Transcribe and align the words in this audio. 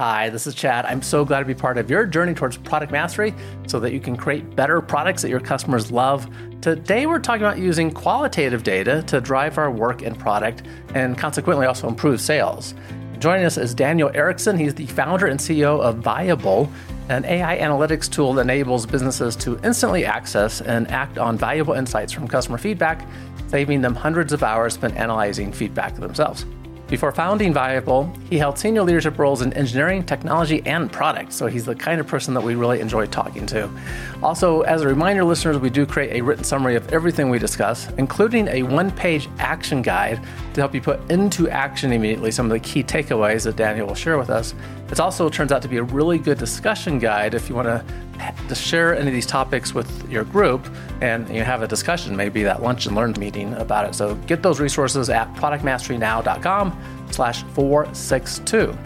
Hi, 0.00 0.30
this 0.30 0.46
is 0.46 0.54
Chad. 0.54 0.86
I'm 0.86 1.02
so 1.02 1.24
glad 1.24 1.40
to 1.40 1.44
be 1.44 1.56
part 1.56 1.76
of 1.76 1.90
your 1.90 2.06
journey 2.06 2.32
towards 2.32 2.56
product 2.56 2.92
mastery 2.92 3.34
so 3.66 3.80
that 3.80 3.92
you 3.92 3.98
can 3.98 4.14
create 4.14 4.54
better 4.54 4.80
products 4.80 5.22
that 5.22 5.28
your 5.28 5.40
customers 5.40 5.90
love. 5.90 6.30
Today, 6.60 7.06
we're 7.06 7.18
talking 7.18 7.42
about 7.42 7.58
using 7.58 7.90
qualitative 7.90 8.62
data 8.62 9.02
to 9.08 9.20
drive 9.20 9.58
our 9.58 9.72
work 9.72 10.02
and 10.02 10.16
product 10.16 10.62
and 10.94 11.18
consequently 11.18 11.66
also 11.66 11.88
improve 11.88 12.20
sales. 12.20 12.76
Joining 13.18 13.44
us 13.44 13.56
is 13.56 13.74
Daniel 13.74 14.08
Erickson. 14.14 14.56
He's 14.56 14.72
the 14.72 14.86
founder 14.86 15.26
and 15.26 15.40
CEO 15.40 15.80
of 15.80 15.96
Viable, 15.96 16.70
an 17.08 17.24
AI 17.24 17.58
analytics 17.58 18.08
tool 18.08 18.34
that 18.34 18.42
enables 18.42 18.86
businesses 18.86 19.34
to 19.34 19.58
instantly 19.64 20.04
access 20.04 20.60
and 20.60 20.88
act 20.92 21.18
on 21.18 21.36
valuable 21.36 21.74
insights 21.74 22.12
from 22.12 22.28
customer 22.28 22.58
feedback, 22.58 23.04
saving 23.48 23.80
them 23.80 23.96
hundreds 23.96 24.32
of 24.32 24.44
hours 24.44 24.74
spent 24.74 24.94
analyzing 24.94 25.52
feedback 25.52 25.96
themselves. 25.96 26.46
Before 26.88 27.12
founding 27.12 27.52
Viable, 27.52 28.10
he 28.30 28.38
held 28.38 28.58
senior 28.58 28.82
leadership 28.82 29.18
roles 29.18 29.42
in 29.42 29.52
engineering, 29.52 30.02
technology, 30.02 30.62
and 30.64 30.90
product. 30.90 31.34
So 31.34 31.46
he's 31.46 31.66
the 31.66 31.74
kind 31.74 32.00
of 32.00 32.06
person 32.06 32.32
that 32.32 32.40
we 32.40 32.54
really 32.54 32.80
enjoy 32.80 33.04
talking 33.04 33.44
to. 33.46 33.68
Also, 34.22 34.62
as 34.62 34.80
a 34.80 34.88
reminder, 34.88 35.22
listeners, 35.22 35.58
we 35.58 35.68
do 35.68 35.84
create 35.84 36.18
a 36.18 36.22
written 36.22 36.44
summary 36.44 36.76
of 36.76 36.90
everything 36.90 37.28
we 37.28 37.38
discuss, 37.38 37.90
including 37.98 38.48
a 38.48 38.62
one 38.62 38.90
page 38.90 39.28
action 39.38 39.82
guide 39.82 40.18
to 40.58 40.62
help 40.62 40.74
you 40.74 40.80
put 40.80 40.98
into 41.10 41.48
action 41.48 41.92
immediately 41.92 42.32
some 42.32 42.46
of 42.46 42.50
the 42.50 42.58
key 42.58 42.82
takeaways 42.82 43.44
that 43.44 43.56
Daniel 43.56 43.86
will 43.86 43.94
share 43.94 44.18
with 44.18 44.28
us. 44.28 44.54
It 44.90 44.98
also 44.98 45.28
turns 45.28 45.52
out 45.52 45.62
to 45.62 45.68
be 45.68 45.76
a 45.76 45.82
really 45.82 46.18
good 46.18 46.36
discussion 46.38 46.98
guide 46.98 47.34
if 47.34 47.48
you 47.48 47.54
want 47.54 47.68
to 47.68 47.84
to 48.48 48.54
share 48.56 48.96
any 48.96 49.06
of 49.06 49.14
these 49.14 49.26
topics 49.26 49.72
with 49.72 50.10
your 50.10 50.24
group 50.24 50.68
and 51.00 51.28
you 51.32 51.44
have 51.44 51.62
a 51.62 51.68
discussion, 51.68 52.16
maybe 52.16 52.42
that 52.42 52.60
lunch 52.60 52.86
and 52.86 52.96
learn 52.96 53.12
meeting 53.12 53.54
about 53.54 53.88
it. 53.88 53.94
So 53.94 54.16
get 54.26 54.42
those 54.42 54.58
resources 54.58 55.08
at 55.08 55.32
productmasterynow.com 55.34 57.06
slash 57.12 57.44
462. 57.44 58.76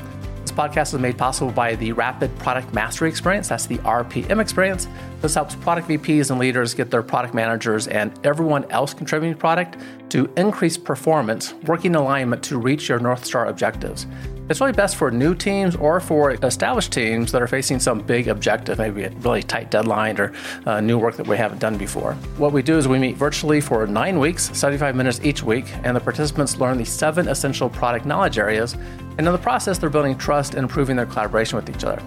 This 0.52 0.58
podcast 0.58 0.92
is 0.92 1.00
made 1.00 1.16
possible 1.16 1.50
by 1.50 1.76
the 1.76 1.92
Rapid 1.92 2.38
Product 2.38 2.74
Mastery 2.74 3.08
Experience. 3.08 3.48
That's 3.48 3.64
the 3.64 3.78
RPM 3.78 4.38
experience. 4.38 4.86
This 5.22 5.34
helps 5.34 5.54
product 5.54 5.88
VPs 5.88 6.30
and 6.30 6.38
leaders 6.38 6.74
get 6.74 6.90
their 6.90 7.02
product 7.02 7.32
managers 7.32 7.88
and 7.88 8.12
everyone 8.22 8.70
else 8.70 8.92
contributing 8.92 9.38
product 9.38 9.78
to 10.10 10.30
increase 10.36 10.76
performance, 10.76 11.54
working 11.66 11.96
alignment 11.96 12.42
to 12.42 12.58
reach 12.58 12.90
your 12.90 12.98
North 12.98 13.24
Star 13.24 13.46
objectives. 13.46 14.06
It's 14.48 14.60
really 14.60 14.72
best 14.72 14.96
for 14.96 15.10
new 15.10 15.34
teams 15.34 15.76
or 15.76 16.00
for 16.00 16.32
established 16.32 16.92
teams 16.92 17.30
that 17.30 17.40
are 17.40 17.46
facing 17.46 17.78
some 17.78 18.00
big 18.00 18.26
objective, 18.26 18.78
maybe 18.78 19.04
a 19.04 19.10
really 19.20 19.42
tight 19.42 19.70
deadline 19.70 20.18
or 20.20 20.32
uh, 20.66 20.80
new 20.80 20.98
work 20.98 21.16
that 21.16 21.26
we 21.26 21.36
haven't 21.36 21.58
done 21.58 21.78
before. 21.78 22.14
What 22.38 22.52
we 22.52 22.60
do 22.60 22.76
is 22.76 22.88
we 22.88 22.98
meet 22.98 23.16
virtually 23.16 23.60
for 23.60 23.86
nine 23.86 24.18
weeks, 24.18 24.50
75 24.56 24.96
minutes 24.96 25.20
each 25.22 25.42
week, 25.42 25.66
and 25.84 25.96
the 25.96 26.00
participants 26.00 26.56
learn 26.58 26.76
the 26.76 26.84
seven 26.84 27.28
essential 27.28 27.70
product 27.70 28.04
knowledge 28.04 28.36
areas. 28.36 28.74
And 29.16 29.20
in 29.20 29.32
the 29.32 29.38
process, 29.38 29.78
they're 29.78 29.90
building 29.90 30.18
trust 30.18 30.54
and 30.54 30.64
improving 30.64 30.96
their 30.96 31.06
collaboration 31.06 31.56
with 31.56 31.70
each 31.70 31.84
other. 31.84 32.02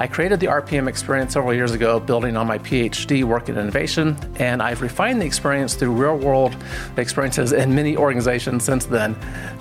I 0.00 0.06
created 0.06 0.40
the 0.40 0.46
RPM 0.46 0.88
experience 0.88 1.34
several 1.34 1.52
years 1.52 1.72
ago, 1.72 2.00
building 2.00 2.34
on 2.34 2.46
my 2.46 2.56
PhD 2.56 3.22
work 3.22 3.50
in 3.50 3.58
innovation, 3.58 4.16
and 4.36 4.62
I've 4.62 4.80
refined 4.80 5.20
the 5.20 5.26
experience 5.26 5.74
through 5.74 5.92
real 5.92 6.16
world 6.16 6.56
experiences 6.96 7.52
in 7.52 7.74
many 7.74 7.98
organizations 7.98 8.64
since 8.64 8.86
then. 8.86 9.14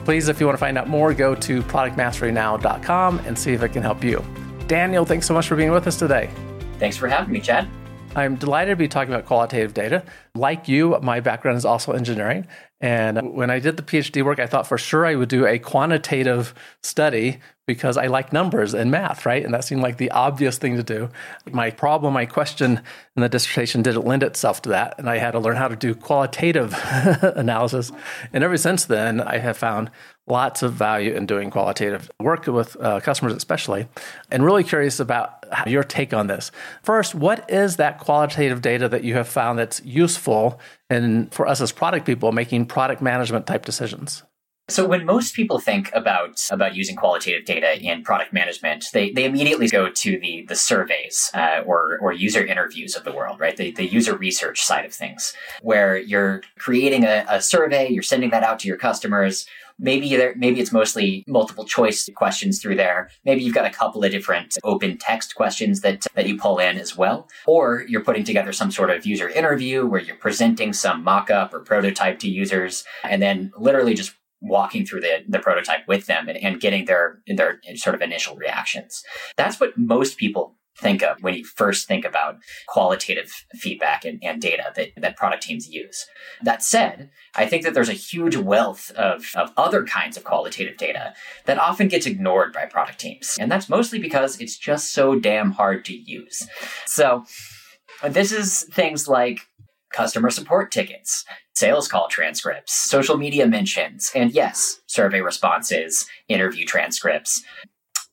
Please, 0.06 0.30
if 0.30 0.40
you 0.40 0.46
want 0.46 0.58
to 0.58 0.60
find 0.62 0.78
out 0.78 0.88
more, 0.88 1.14
go 1.14 1.36
to 1.36 1.62
productmasterynow.com 1.64 3.20
and 3.26 3.38
see 3.38 3.52
if 3.52 3.62
it 3.64 3.74
can 3.74 3.84
help 3.84 4.02
you. 4.02 4.24
Daniel, 4.68 5.04
thanks 5.04 5.28
so 5.28 5.34
much 5.34 5.46
for 5.46 5.58
being 5.58 5.72
with 5.72 5.86
us 5.88 6.00
today. 6.00 6.30
Thanks 6.78 6.96
for 6.96 7.10
having 7.10 7.34
me, 7.34 7.42
Chad. 7.42 7.68
I'm 8.16 8.38
delighted 8.38 8.72
to 8.72 8.76
be 8.78 8.88
talking 8.88 9.14
about 9.14 9.26
qualitative 9.26 9.74
data. 9.74 10.06
Like 10.36 10.70
you, 10.70 10.98
my 11.02 11.20
background 11.20 11.58
is 11.58 11.66
also 11.66 11.92
engineering. 11.92 12.48
And 12.82 13.34
when 13.34 13.50
I 13.50 13.60
did 13.60 13.76
the 13.76 13.84
PhD 13.84 14.24
work, 14.24 14.40
I 14.40 14.48
thought 14.48 14.68
for 14.68 14.78
sure 14.78 15.06
I 15.06 15.16
would 15.16 15.30
do 15.30 15.46
a 15.46 15.60
quantitative 15.60 16.54
study 16.82 17.40
because 17.68 17.98
I 17.98 18.08
like 18.08 18.34
numbers 18.34 18.74
and 18.74 18.90
math, 18.90 19.26
right? 19.26 19.44
And 19.44 19.54
that 19.54 19.64
seemed 19.64 19.82
like 19.82 19.98
the 19.98 20.10
obvious 20.10 20.58
thing 20.58 20.76
to 20.78 20.84
do. 20.84 21.10
My 21.52 21.70
problem, 21.70 22.14
my 22.14 22.26
question 22.26 22.82
in 23.16 23.22
the 23.22 23.30
dissertation 23.30 23.84
didn't 23.84 24.06
lend 24.06 24.24
itself 24.24 24.62
to 24.64 24.70
that. 24.70 24.98
And 24.98 25.10
I 25.10 25.18
had 25.18 25.32
to 25.32 25.40
learn 25.40 25.58
how 25.58 25.68
to 25.68 25.76
do 25.76 25.94
qualitative 25.94 26.74
analysis. 27.22 27.92
And 28.34 28.44
ever 28.44 28.58
since 28.58 28.86
then, 28.86 29.22
I 29.22 29.38
have 29.38 29.58
found 29.58 29.92
lots 30.26 30.64
of 30.64 30.74
value 30.74 31.14
in 31.14 31.26
doing 31.26 31.50
qualitative 31.50 32.10
work 32.20 32.48
with 32.48 32.76
uh, 32.80 33.02
customers, 33.02 33.34
especially. 33.34 33.88
And 34.32 34.44
really 34.44 34.64
curious 34.64 35.00
about 35.00 35.46
your 35.68 35.84
take 35.84 36.14
on 36.14 36.28
this. 36.28 36.52
First, 36.82 37.14
what 37.14 37.50
is 37.52 37.76
that 37.76 38.00
qualitative 38.00 38.62
data 38.62 38.88
that 38.90 39.04
you 39.04 39.16
have 39.16 39.28
found 39.28 39.60
that's 39.60 39.82
useful 39.84 40.60
and 40.90 41.34
for 41.34 41.48
us 41.48 41.62
as 41.62 41.72
product 41.72 42.06
people 42.06 42.32
making 42.32 42.66
product 42.66 43.02
management 43.02 43.48
type 43.48 43.66
decisions? 43.66 44.24
So 44.70 44.86
when 44.86 45.04
most 45.04 45.34
people 45.34 45.60
think 45.60 45.90
about 45.94 46.48
about 46.52 46.76
using 46.76 46.96
qualitative 46.96 47.46
data 47.46 47.82
in 47.82 48.04
product 48.04 48.32
management, 48.34 48.86
they, 48.94 49.10
they 49.12 49.26
immediately 49.26 49.68
go 49.68 49.90
to 49.90 50.20
the 50.20 50.46
the 50.48 50.56
surveys 50.56 51.32
uh, 51.34 51.64
or 51.66 51.98
or 52.00 52.14
user 52.14 52.46
interviews 52.46 52.96
of 52.96 53.04
the 53.04 53.12
world, 53.12 53.40
right? 53.40 53.58
The, 53.58 53.72
the 53.72 53.88
user 53.88 54.16
research 54.16 54.62
side 54.62 54.86
of 54.86 54.94
things, 54.94 55.34
where 55.62 55.98
you're 55.98 56.44
creating 56.60 57.04
a, 57.04 57.26
a 57.28 57.42
survey, 57.42 57.90
you're 57.90 58.04
sending 58.04 58.30
that 58.30 58.44
out 58.44 58.60
to 58.60 58.68
your 58.68 58.78
customers. 58.78 59.48
Maybe 59.80 60.16
there, 60.16 60.34
maybe 60.36 60.60
it's 60.60 60.72
mostly 60.72 61.24
multiple 61.28 61.66
choice 61.66 62.10
questions 62.16 62.62
through 62.62 62.76
there. 62.76 63.10
Maybe 63.24 63.44
you've 63.44 63.56
got 63.56 63.66
a 63.66 63.70
couple 63.70 64.04
of 64.04 64.12
different 64.12 64.58
open 64.64 64.98
text 64.98 65.36
questions 65.36 65.82
that 65.82 66.06
that 66.16 66.28
you 66.28 66.38
pull 66.38 66.60
in 66.60 66.78
as 66.78 66.98
well, 66.98 67.30
or 67.48 67.86
you're 67.88 68.04
putting 68.04 68.26
together 68.26 68.52
some 68.52 68.72
sort 68.72 68.90
of 68.90 69.06
user 69.06 69.30
interview 69.30 69.86
where 69.86 70.02
you're 70.02 70.16
presenting 70.18 70.74
some 70.74 71.04
mock-up 71.04 71.54
or 71.54 71.62
prototype 71.62 72.20
to 72.20 72.30
users, 72.30 72.84
and 73.04 73.22
then 73.22 73.52
literally 73.58 73.94
just 73.94 74.14
walking 74.42 74.86
through 74.86 75.02
the, 75.02 75.24
the 75.28 75.40
prototype 75.40 75.88
with 75.88 76.06
them 76.06 76.30
and, 76.30 76.38
and 76.38 76.62
getting 76.62 76.86
their 76.86 77.22
their 77.28 77.60
sort 77.76 77.96
of 77.96 78.02
initial 78.02 78.36
reactions. 78.36 79.04
That's 79.38 79.60
what 79.60 79.78
most 79.78 80.18
people 80.18 80.56
think 80.80 81.04
of 81.04 81.22
when 81.22 81.34
you 81.34 81.46
first 81.46 81.88
think 81.88 82.06
about 82.06 82.38
qualitative 82.68 83.32
feedback 83.54 84.06
and, 84.06 84.20
and 84.24 84.42
data 84.42 84.72
that, 84.76 84.90
that 84.98 85.18
product 85.18 85.44
teams 85.44 85.70
use. 85.70 86.06
That 86.42 86.64
said, 86.64 87.10
I 87.36 87.46
think 87.46 87.64
that 87.64 87.74
there's 87.74 87.90
a 87.90 87.94
huge 87.94 88.36
wealth 88.36 88.92
of, 88.92 89.26
of 89.36 89.52
other 89.58 89.86
kinds 89.86 90.18
of 90.18 90.24
qualitative 90.24 90.78
data 90.78 91.14
that 91.46 91.60
often 91.60 91.88
gets 91.88 92.06
ignored 92.06 92.54
by 92.54 92.66
product 92.66 93.00
teams. 93.00 93.38
And 93.40 93.52
that's 93.52 93.70
mostly 93.70 94.00
because 94.00 94.40
it's 94.40 94.58
just 94.58 94.94
so 94.94 95.20
damn 95.20 95.52
hard 95.52 95.86
to 95.86 95.94
use. 95.96 96.48
So 96.86 97.26
this 98.08 98.32
is 98.32 98.64
things 98.64 99.08
like 99.08 99.42
customer 99.92 100.30
support 100.30 100.72
tickets, 100.72 101.26
sales 101.56 101.88
call 101.88 102.08
transcripts, 102.08 102.74
social 102.74 103.18
media 103.18 103.48
mentions, 103.48 104.12
and 104.16 104.32
yes, 104.32 104.80
survey 104.88 105.22
responses, 105.22 106.06
interview 106.28 106.66
transcripts, 106.66 107.44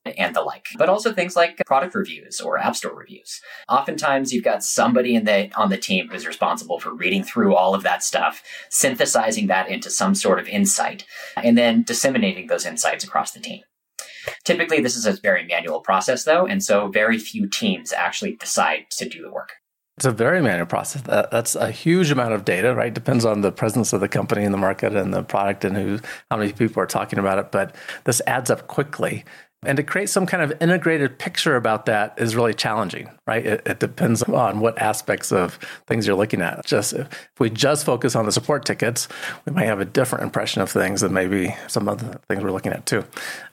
and 0.08 0.34
the 0.34 0.42
like. 0.42 0.66
But 0.76 0.88
also 0.88 1.12
things 1.12 1.36
like 1.36 1.60
product 1.66 1.94
reviews 1.94 2.40
or 2.40 2.58
app 2.58 2.76
store 2.76 2.94
reviews. 2.94 3.40
Oftentimes 3.68 4.32
you've 4.32 4.44
got 4.44 4.62
somebody 4.62 5.14
in 5.14 5.24
the 5.24 5.50
on 5.56 5.70
the 5.70 5.76
team 5.76 6.08
who's 6.08 6.26
responsible 6.26 6.78
for 6.78 6.94
reading 6.94 7.22
through 7.22 7.54
all 7.54 7.74
of 7.74 7.82
that 7.82 8.02
stuff, 8.02 8.42
synthesizing 8.70 9.46
that 9.48 9.68
into 9.68 9.90
some 9.90 10.14
sort 10.14 10.38
of 10.38 10.48
insight, 10.48 11.04
and 11.36 11.56
then 11.56 11.82
disseminating 11.82 12.46
those 12.46 12.66
insights 12.66 13.04
across 13.04 13.32
the 13.32 13.40
team. 13.40 13.62
Typically, 14.44 14.80
this 14.80 14.96
is 14.96 15.06
a 15.06 15.12
very 15.12 15.44
manual 15.44 15.80
process, 15.80 16.24
though, 16.24 16.46
and 16.46 16.62
so 16.62 16.88
very 16.88 17.18
few 17.18 17.48
teams 17.48 17.92
actually 17.92 18.34
decide 18.36 18.86
to 18.90 19.08
do 19.08 19.22
the 19.22 19.30
work. 19.30 19.52
It's 19.96 20.04
a 20.04 20.10
very 20.10 20.42
manual 20.42 20.66
process. 20.66 21.00
That, 21.02 21.30
that's 21.30 21.54
a 21.54 21.70
huge 21.70 22.10
amount 22.10 22.34
of 22.34 22.44
data, 22.44 22.74
right? 22.74 22.92
Depends 22.92 23.24
on 23.24 23.40
the 23.40 23.50
presence 23.50 23.94
of 23.94 24.00
the 24.00 24.08
company 24.08 24.44
in 24.44 24.52
the 24.52 24.58
market 24.58 24.94
and 24.94 25.12
the 25.12 25.22
product 25.22 25.64
and 25.64 25.74
who, 25.74 26.00
how 26.30 26.36
many 26.36 26.52
people 26.52 26.82
are 26.82 26.86
talking 26.86 27.18
about 27.18 27.38
it. 27.38 27.50
But 27.50 27.74
this 28.04 28.20
adds 28.26 28.50
up 28.50 28.66
quickly. 28.66 29.24
And 29.62 29.76
to 29.78 29.82
create 29.82 30.08
some 30.08 30.26
kind 30.26 30.42
of 30.42 30.52
integrated 30.60 31.18
picture 31.18 31.56
about 31.56 31.86
that 31.86 32.14
is 32.18 32.36
really 32.36 32.54
challenging, 32.54 33.10
right? 33.26 33.44
It, 33.44 33.62
it, 33.66 33.80
depends 33.80 34.22
on 34.22 34.60
what 34.60 34.78
aspects 34.78 35.32
of 35.32 35.54
things 35.86 36.06
you're 36.06 36.14
looking 36.14 36.42
at. 36.42 36.64
Just 36.66 36.92
if 36.92 37.30
we 37.40 37.50
just 37.50 37.84
focus 37.84 38.14
on 38.14 38.26
the 38.26 38.32
support 38.32 38.64
tickets, 38.64 39.08
we 39.44 39.52
might 39.52 39.64
have 39.64 39.80
a 39.80 39.84
different 39.84 40.24
impression 40.24 40.62
of 40.62 40.70
things 40.70 41.00
than 41.00 41.12
maybe 41.12 41.56
some 41.68 41.88
of 41.88 41.98
the 41.98 42.20
things 42.28 42.44
we're 42.44 42.52
looking 42.52 42.72
at 42.72 42.86
too. 42.86 43.04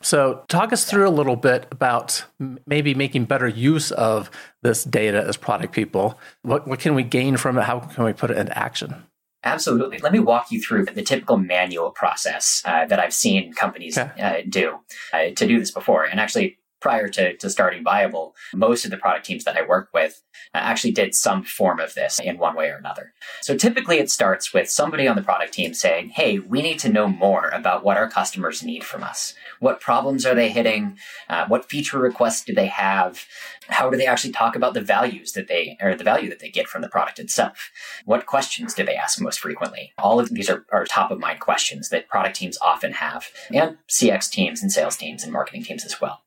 So, 0.01 0.43
talk 0.49 0.73
us 0.73 0.85
through 0.85 1.07
a 1.07 1.09
little 1.09 1.37
bit 1.37 1.65
about 1.71 2.25
maybe 2.67 2.93
making 2.93 3.25
better 3.25 3.47
use 3.47 3.91
of 3.91 4.29
this 4.61 4.83
data 4.83 5.23
as 5.25 5.37
product 5.37 5.73
people. 5.73 6.19
What, 6.43 6.67
what 6.67 6.79
can 6.79 6.95
we 6.95 7.03
gain 7.03 7.37
from 7.37 7.57
it? 7.57 7.63
How 7.63 7.79
can 7.79 8.03
we 8.03 8.13
put 8.13 8.29
it 8.29 8.37
into 8.37 8.57
action? 8.57 9.03
Absolutely. 9.43 9.97
Let 9.97 10.13
me 10.13 10.19
walk 10.19 10.51
you 10.51 10.61
through 10.61 10.85
the 10.85 11.01
typical 11.01 11.37
manual 11.37 11.91
process 11.91 12.61
uh, 12.65 12.85
that 12.85 12.99
I've 12.99 13.13
seen 13.13 13.53
companies 13.53 13.97
uh, 13.97 14.41
do 14.47 14.79
uh, 15.11 15.31
to 15.35 15.47
do 15.47 15.59
this 15.59 15.71
before. 15.71 16.05
And 16.05 16.19
actually, 16.19 16.57
prior 16.79 17.07
to, 17.09 17.35
to 17.37 17.49
starting 17.49 17.83
Viable, 17.83 18.35
most 18.53 18.85
of 18.85 18.91
the 18.91 18.97
product 18.97 19.25
teams 19.25 19.43
that 19.43 19.57
I 19.57 19.65
work 19.65 19.89
with 19.93 20.22
actually 20.53 20.91
did 20.91 21.15
some 21.15 21.43
form 21.43 21.79
of 21.79 21.93
this 21.93 22.19
in 22.19 22.37
one 22.37 22.55
way 22.55 22.69
or 22.69 22.75
another. 22.75 23.13
So 23.41 23.55
typically 23.55 23.99
it 23.99 24.09
starts 24.09 24.53
with 24.53 24.69
somebody 24.69 25.07
on 25.07 25.15
the 25.15 25.21
product 25.21 25.53
team 25.53 25.73
saying, 25.73 26.09
Hey, 26.09 26.39
we 26.39 26.61
need 26.61 26.79
to 26.79 26.89
know 26.91 27.07
more 27.07 27.49
about 27.49 27.83
what 27.83 27.97
our 27.97 28.09
customers 28.09 28.63
need 28.63 28.83
from 28.83 29.03
us. 29.03 29.33
What 29.59 29.79
problems 29.79 30.25
are 30.25 30.35
they 30.35 30.49
hitting? 30.49 30.97
Uh, 31.29 31.45
what 31.47 31.69
feature 31.69 31.99
requests 31.99 32.43
do 32.43 32.53
they 32.53 32.67
have? 32.67 33.25
How 33.69 33.89
do 33.89 33.97
they 33.97 34.05
actually 34.05 34.33
talk 34.33 34.55
about 34.55 34.73
the 34.73 34.81
values 34.81 35.31
that 35.33 35.47
they, 35.47 35.77
or 35.81 35.95
the 35.95 36.03
value 36.03 36.29
that 36.29 36.39
they 36.39 36.49
get 36.49 36.67
from 36.67 36.81
the 36.81 36.89
product 36.89 37.19
itself? 37.19 37.71
What 38.05 38.25
questions 38.25 38.73
do 38.73 38.83
they 38.83 38.95
ask 38.95 39.21
most 39.21 39.39
frequently? 39.39 39.93
All 39.97 40.19
of 40.19 40.29
these 40.29 40.49
are, 40.49 40.65
are 40.71 40.85
top 40.85 41.11
of 41.11 41.19
mind 41.19 41.39
questions 41.39 41.89
that 41.89 42.09
product 42.09 42.35
teams 42.35 42.57
often 42.61 42.93
have 42.93 43.27
and 43.53 43.77
CX 43.89 44.29
teams 44.29 44.61
and 44.61 44.71
sales 44.71 44.97
teams 44.97 45.23
and 45.23 45.31
marketing 45.31 45.63
teams 45.63 45.85
as 45.85 46.01
well. 46.01 46.21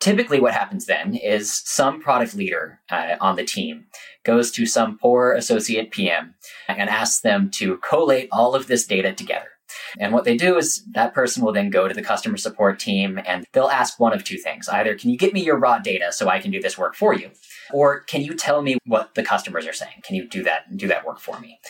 Typically, 0.00 0.40
what 0.40 0.54
happens 0.54 0.86
then 0.86 1.14
is 1.14 1.52
some 1.52 2.00
product 2.00 2.34
leader 2.34 2.80
uh, 2.90 3.16
on 3.20 3.36
the 3.36 3.44
team 3.44 3.86
goes 4.24 4.50
to 4.52 4.64
some 4.64 4.96
poor 4.96 5.32
associate 5.32 5.90
PM 5.90 6.34
and 6.68 6.88
asks 6.88 7.20
them 7.20 7.50
to 7.50 7.78
collate 7.78 8.28
all 8.30 8.54
of 8.54 8.68
this 8.68 8.86
data 8.86 9.12
together. 9.12 9.48
And 9.98 10.12
what 10.12 10.24
they 10.24 10.36
do 10.36 10.56
is 10.56 10.84
that 10.92 11.14
person 11.14 11.44
will 11.44 11.52
then 11.52 11.70
go 11.70 11.88
to 11.88 11.94
the 11.94 12.02
customer 12.02 12.36
support 12.36 12.78
team 12.78 13.20
and 13.26 13.44
they'll 13.52 13.68
ask 13.68 13.98
one 13.98 14.12
of 14.12 14.24
two 14.24 14.38
things. 14.38 14.68
Either, 14.68 14.96
can 14.96 15.10
you 15.10 15.18
get 15.18 15.32
me 15.32 15.42
your 15.42 15.58
raw 15.58 15.78
data 15.78 16.12
so 16.12 16.28
I 16.28 16.38
can 16.38 16.50
do 16.50 16.60
this 16.60 16.78
work 16.78 16.94
for 16.94 17.14
you? 17.14 17.30
Or 17.72 18.00
can 18.00 18.22
you 18.22 18.34
tell 18.34 18.62
me 18.62 18.78
what 18.86 19.14
the 19.14 19.22
customers 19.22 19.66
are 19.66 19.72
saying? 19.72 20.02
Can 20.02 20.16
you 20.16 20.28
do 20.28 20.42
that 20.44 20.76
do 20.76 20.88
that 20.88 21.04
work 21.04 21.20
for 21.20 21.38
me? 21.40 21.60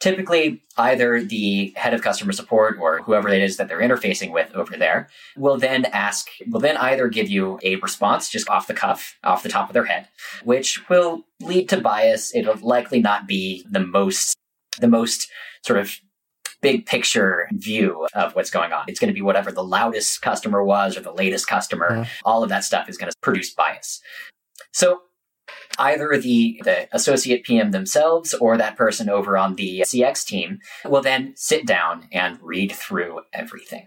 Typically, 0.00 0.62
either 0.76 1.24
the 1.24 1.72
head 1.74 1.92
of 1.92 2.02
customer 2.02 2.32
support 2.32 2.76
or 2.80 3.02
whoever 3.02 3.28
it 3.28 3.42
is 3.42 3.56
that 3.56 3.68
they're 3.68 3.80
interfacing 3.80 4.32
with 4.32 4.54
over 4.54 4.76
there 4.76 5.08
will 5.36 5.58
then 5.58 5.84
ask, 5.86 6.28
will 6.50 6.60
then 6.60 6.76
either 6.76 7.08
give 7.08 7.28
you 7.28 7.58
a 7.64 7.76
response 7.76 8.28
just 8.28 8.48
off 8.48 8.68
the 8.68 8.74
cuff, 8.74 9.18
off 9.24 9.42
the 9.42 9.48
top 9.48 9.68
of 9.68 9.74
their 9.74 9.86
head, 9.86 10.06
which 10.44 10.88
will 10.88 11.24
lead 11.40 11.68
to 11.68 11.80
bias. 11.80 12.32
It'll 12.34 12.56
likely 12.60 13.00
not 13.00 13.26
be 13.26 13.66
the 13.68 13.80
most, 13.80 14.36
the 14.78 14.86
most 14.86 15.28
sort 15.62 15.80
of 15.80 15.98
big 16.60 16.86
picture 16.86 17.48
view 17.52 18.06
of 18.14 18.34
what's 18.36 18.50
going 18.50 18.72
on. 18.72 18.84
It's 18.86 19.00
going 19.00 19.08
to 19.08 19.14
be 19.14 19.22
whatever 19.22 19.50
the 19.50 19.64
loudest 19.64 20.22
customer 20.22 20.62
was 20.62 20.96
or 20.96 21.00
the 21.00 21.12
latest 21.12 21.48
customer. 21.48 22.06
All 22.24 22.42
of 22.42 22.48
that 22.50 22.64
stuff 22.64 22.88
is 22.88 22.96
going 22.96 23.10
to 23.10 23.16
produce 23.20 23.52
bias. 23.52 24.00
So 24.72 25.02
either 25.78 26.16
the, 26.16 26.60
the 26.64 26.88
associate 26.92 27.44
PM 27.44 27.70
themselves 27.70 28.34
or 28.34 28.56
that 28.56 28.76
person 28.76 29.08
over 29.08 29.36
on 29.36 29.54
the 29.54 29.80
CX 29.80 30.24
team 30.24 30.58
will 30.84 31.02
then 31.02 31.32
sit 31.36 31.66
down 31.66 32.08
and 32.12 32.38
read 32.42 32.72
through 32.72 33.20
everything. 33.32 33.86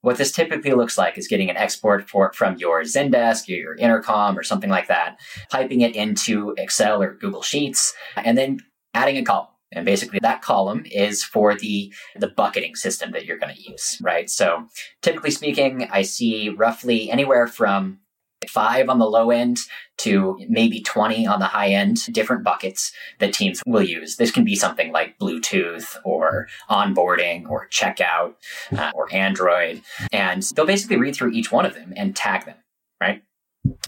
What 0.00 0.18
this 0.18 0.32
typically 0.32 0.72
looks 0.72 0.98
like 0.98 1.16
is 1.16 1.28
getting 1.28 1.50
an 1.50 1.56
export 1.56 2.08
for, 2.08 2.32
from 2.32 2.56
your 2.56 2.82
Zendesk 2.82 3.48
or 3.48 3.52
your 3.52 3.74
Intercom 3.76 4.38
or 4.38 4.42
something 4.42 4.70
like 4.70 4.88
that, 4.88 5.18
piping 5.50 5.82
it 5.82 5.94
into 5.94 6.54
Excel 6.58 7.02
or 7.02 7.14
Google 7.14 7.42
Sheets, 7.42 7.94
and 8.16 8.36
then 8.36 8.58
adding 8.94 9.16
a 9.16 9.22
column. 9.22 9.48
And 9.72 9.84
basically 9.84 10.18
that 10.22 10.42
column 10.42 10.84
is 10.86 11.22
for 11.22 11.54
the, 11.54 11.92
the 12.16 12.26
bucketing 12.26 12.74
system 12.74 13.12
that 13.12 13.24
you're 13.24 13.38
going 13.38 13.54
to 13.54 13.70
use, 13.70 13.98
right? 14.02 14.28
So 14.28 14.66
typically 15.00 15.30
speaking, 15.30 15.88
I 15.92 16.02
see 16.02 16.48
roughly 16.48 17.08
anywhere 17.10 17.46
from 17.46 18.00
five 18.48 18.88
on 18.88 18.98
the 18.98 19.06
low 19.06 19.30
end 19.30 19.58
to 19.98 20.38
maybe 20.48 20.80
20 20.80 21.26
on 21.26 21.40
the 21.40 21.46
high 21.46 21.68
end, 21.68 21.98
different 22.12 22.42
buckets 22.42 22.92
that 23.18 23.34
teams 23.34 23.62
will 23.66 23.82
use. 23.82 24.16
This 24.16 24.30
can 24.30 24.44
be 24.44 24.56
something 24.56 24.92
like 24.92 25.18
Bluetooth 25.18 25.96
or 26.04 26.48
onboarding 26.70 27.48
or 27.48 27.68
checkout 27.68 28.34
uh, 28.76 28.90
or 28.94 29.12
Android. 29.12 29.82
And 30.12 30.42
they'll 30.42 30.66
basically 30.66 30.96
read 30.96 31.14
through 31.14 31.32
each 31.32 31.52
one 31.52 31.66
of 31.66 31.74
them 31.74 31.92
and 31.96 32.16
tag 32.16 32.46
them, 32.46 32.56
right? 33.00 33.22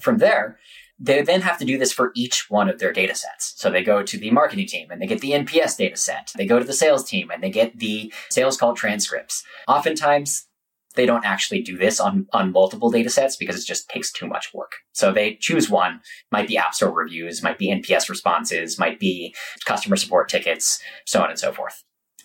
From 0.01 0.19
there, 0.19 0.59
they 0.99 1.23
then 1.23 1.41
have 1.41 1.59
to 1.59 1.65
do 1.65 1.79
this 1.79 1.93
for 1.93 2.13
each 2.15 2.51
one 2.51 2.69
of 2.69 2.79
their 2.79 2.93
data 2.93 3.15
sets. 3.15 3.55
So 3.57 3.71
they 3.71 3.83
go 3.83 4.03
to 4.03 4.19
the 4.19 4.31
marketing 4.31 4.67
team 4.67 4.91
and 4.91 5.01
they 5.01 5.07
get 5.07 5.21
the 5.21 5.33
NPS 5.33 5.77
data 5.77 5.97
set. 5.97 6.31
They 6.37 6.47
go 6.47 6.59
to 6.59 6.65
the 6.65 6.73
sales 6.73 7.05
team 7.05 7.31
and 7.31 7.43
they 7.43 7.51
get 7.51 7.79
the 7.79 8.13
sales 8.31 8.57
call 8.57 8.75
transcripts. 8.75 9.43
Oftentimes, 9.67 10.47
they 10.95 11.07
don't 11.07 11.25
actually 11.25 11.63
do 11.63 11.77
this 11.77 12.01
on, 12.01 12.27
on 12.33 12.53
multiple 12.53 12.91
data 12.91 13.11
sets 13.11 13.37
because 13.37 13.63
it 13.63 13.67
just 13.67 13.89
takes 13.89 14.13
too 14.13 14.27
much 14.27 14.53
work. 14.53 14.73
So 14.93 15.13
they 15.13 15.37
choose 15.37 15.71
one, 15.71 16.01
might 16.31 16.49
be 16.49 16.57
App 16.57 16.75
Store 16.75 16.93
reviews, 16.93 17.43
might 17.43 17.59
be 17.59 17.69
NPS 17.69 18.09
responses, 18.09 18.79
might 18.79 18.99
be 18.99 19.35
customer 19.65 19.97
support 19.97 20.29
tickets, 20.29 20.81
so 21.07 21.23
on 21.23 21.31
and 21.31 21.39
so 21.39 21.53
forth. 21.53 21.83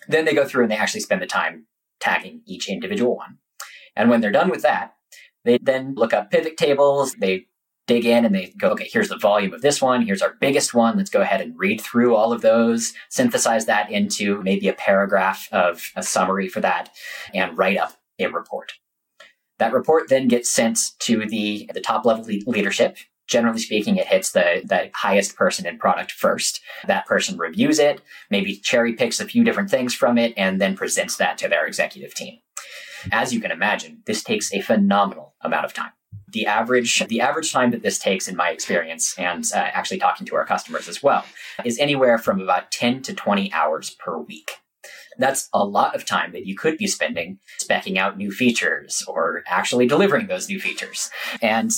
Then 0.08 0.24
they 0.24 0.34
go 0.34 0.46
through 0.46 0.64
and 0.64 0.70
they 0.70 0.76
actually 0.76 1.00
spend 1.00 1.22
the 1.22 1.26
time 1.26 1.66
tagging 2.00 2.42
each 2.46 2.68
individual 2.68 3.16
one. 3.16 3.38
And 3.96 4.10
when 4.10 4.20
they're 4.20 4.30
done 4.30 4.50
with 4.50 4.62
that, 4.62 4.94
they 5.44 5.58
then 5.58 5.94
look 5.94 6.12
up 6.12 6.30
pivot 6.30 6.56
tables. 6.56 7.14
They 7.14 7.46
dig 7.86 8.04
in 8.04 8.24
and 8.24 8.34
they 8.34 8.52
go, 8.58 8.70
okay, 8.70 8.88
here's 8.92 9.08
the 9.08 9.16
volume 9.16 9.54
of 9.54 9.62
this 9.62 9.80
one. 9.80 10.02
Here's 10.02 10.22
our 10.22 10.34
biggest 10.40 10.74
one. 10.74 10.96
Let's 10.96 11.10
go 11.10 11.22
ahead 11.22 11.40
and 11.40 11.58
read 11.58 11.80
through 11.80 12.14
all 12.14 12.32
of 12.32 12.42
those, 12.42 12.92
synthesize 13.08 13.66
that 13.66 13.90
into 13.90 14.42
maybe 14.42 14.68
a 14.68 14.74
paragraph 14.74 15.48
of 15.52 15.90
a 15.96 16.02
summary 16.02 16.48
for 16.48 16.60
that 16.60 16.90
and 17.34 17.56
write 17.56 17.78
up 17.78 17.94
a 18.18 18.26
report. 18.26 18.72
That 19.58 19.72
report 19.72 20.08
then 20.08 20.28
gets 20.28 20.48
sent 20.48 20.92
to 21.00 21.26
the, 21.26 21.68
the 21.74 21.80
top 21.80 22.04
level 22.04 22.24
leadership. 22.46 22.96
Generally 23.26 23.58
speaking, 23.58 23.96
it 23.96 24.06
hits 24.06 24.30
the, 24.30 24.62
the 24.64 24.90
highest 24.94 25.36
person 25.36 25.66
in 25.66 25.78
product 25.78 26.12
first. 26.12 26.60
That 26.86 27.06
person 27.06 27.36
reviews 27.36 27.78
it, 27.78 28.00
maybe 28.30 28.56
cherry 28.56 28.94
picks 28.94 29.20
a 29.20 29.26
few 29.26 29.44
different 29.44 29.70
things 29.70 29.94
from 29.94 30.16
it, 30.16 30.32
and 30.36 30.60
then 30.60 30.76
presents 30.76 31.16
that 31.16 31.36
to 31.38 31.48
their 31.48 31.66
executive 31.66 32.14
team. 32.14 32.38
As 33.12 33.34
you 33.34 33.40
can 33.40 33.50
imagine, 33.50 34.02
this 34.06 34.22
takes 34.22 34.52
a 34.52 34.60
phenomenal 34.60 35.34
amount 35.42 35.64
of 35.64 35.74
time 35.74 35.92
the 36.30 36.46
average 36.46 37.04
the 37.06 37.20
average 37.20 37.52
time 37.52 37.70
that 37.70 37.82
this 37.82 37.98
takes 37.98 38.28
in 38.28 38.36
my 38.36 38.50
experience 38.50 39.18
and 39.18 39.44
uh, 39.54 39.58
actually 39.58 39.98
talking 39.98 40.26
to 40.26 40.36
our 40.36 40.44
customers 40.44 40.88
as 40.88 41.02
well 41.02 41.24
is 41.64 41.78
anywhere 41.78 42.18
from 42.18 42.40
about 42.40 42.70
10 42.70 43.02
to 43.02 43.14
20 43.14 43.52
hours 43.52 43.90
per 43.90 44.18
week 44.18 44.52
that's 45.18 45.48
a 45.52 45.64
lot 45.64 45.94
of 45.94 46.04
time 46.04 46.32
that 46.32 46.46
you 46.46 46.56
could 46.56 46.78
be 46.78 46.86
spending 46.86 47.38
specking 47.60 47.96
out 47.96 48.16
new 48.16 48.30
features 48.30 49.04
or 49.06 49.42
actually 49.46 49.86
delivering 49.86 50.28
those 50.28 50.48
new 50.48 50.60
features. 50.60 51.10
And 51.42 51.72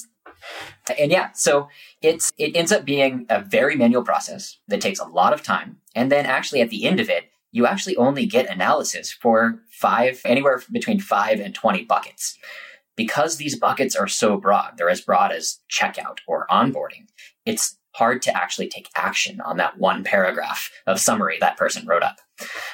and 0.98 1.10
yeah 1.10 1.30
so 1.34 1.68
it's 2.00 2.32
it 2.38 2.56
ends 2.56 2.72
up 2.72 2.84
being 2.84 3.26
a 3.28 3.42
very 3.42 3.76
manual 3.76 4.02
process 4.02 4.58
that 4.68 4.80
takes 4.80 5.00
a 5.00 5.04
lot 5.04 5.32
of 5.32 5.42
time. 5.42 5.78
And 5.94 6.10
then 6.10 6.26
actually 6.26 6.60
at 6.60 6.70
the 6.70 6.86
end 6.86 7.00
of 7.00 7.08
it 7.08 7.24
you 7.52 7.66
actually 7.66 7.96
only 7.96 8.26
get 8.26 8.48
analysis 8.48 9.12
for 9.12 9.60
five 9.70 10.20
anywhere 10.24 10.62
between 10.70 11.00
five 11.00 11.40
and 11.40 11.54
20 11.54 11.84
buckets. 11.84 12.38
Because 12.96 13.36
these 13.36 13.58
buckets 13.58 13.96
are 13.96 14.08
so 14.08 14.36
broad, 14.36 14.74
they're 14.76 14.90
as 14.90 15.00
broad 15.00 15.32
as 15.32 15.60
checkout 15.70 16.18
or 16.26 16.46
onboarding, 16.50 17.06
it's 17.46 17.78
hard 17.92 18.22
to 18.22 18.36
actually 18.36 18.68
take 18.68 18.88
action 18.94 19.40
on 19.40 19.56
that 19.56 19.78
one 19.78 20.04
paragraph 20.04 20.70
of 20.86 21.00
summary 21.00 21.38
that 21.40 21.56
person 21.56 21.86
wrote 21.86 22.02
up. 22.02 22.18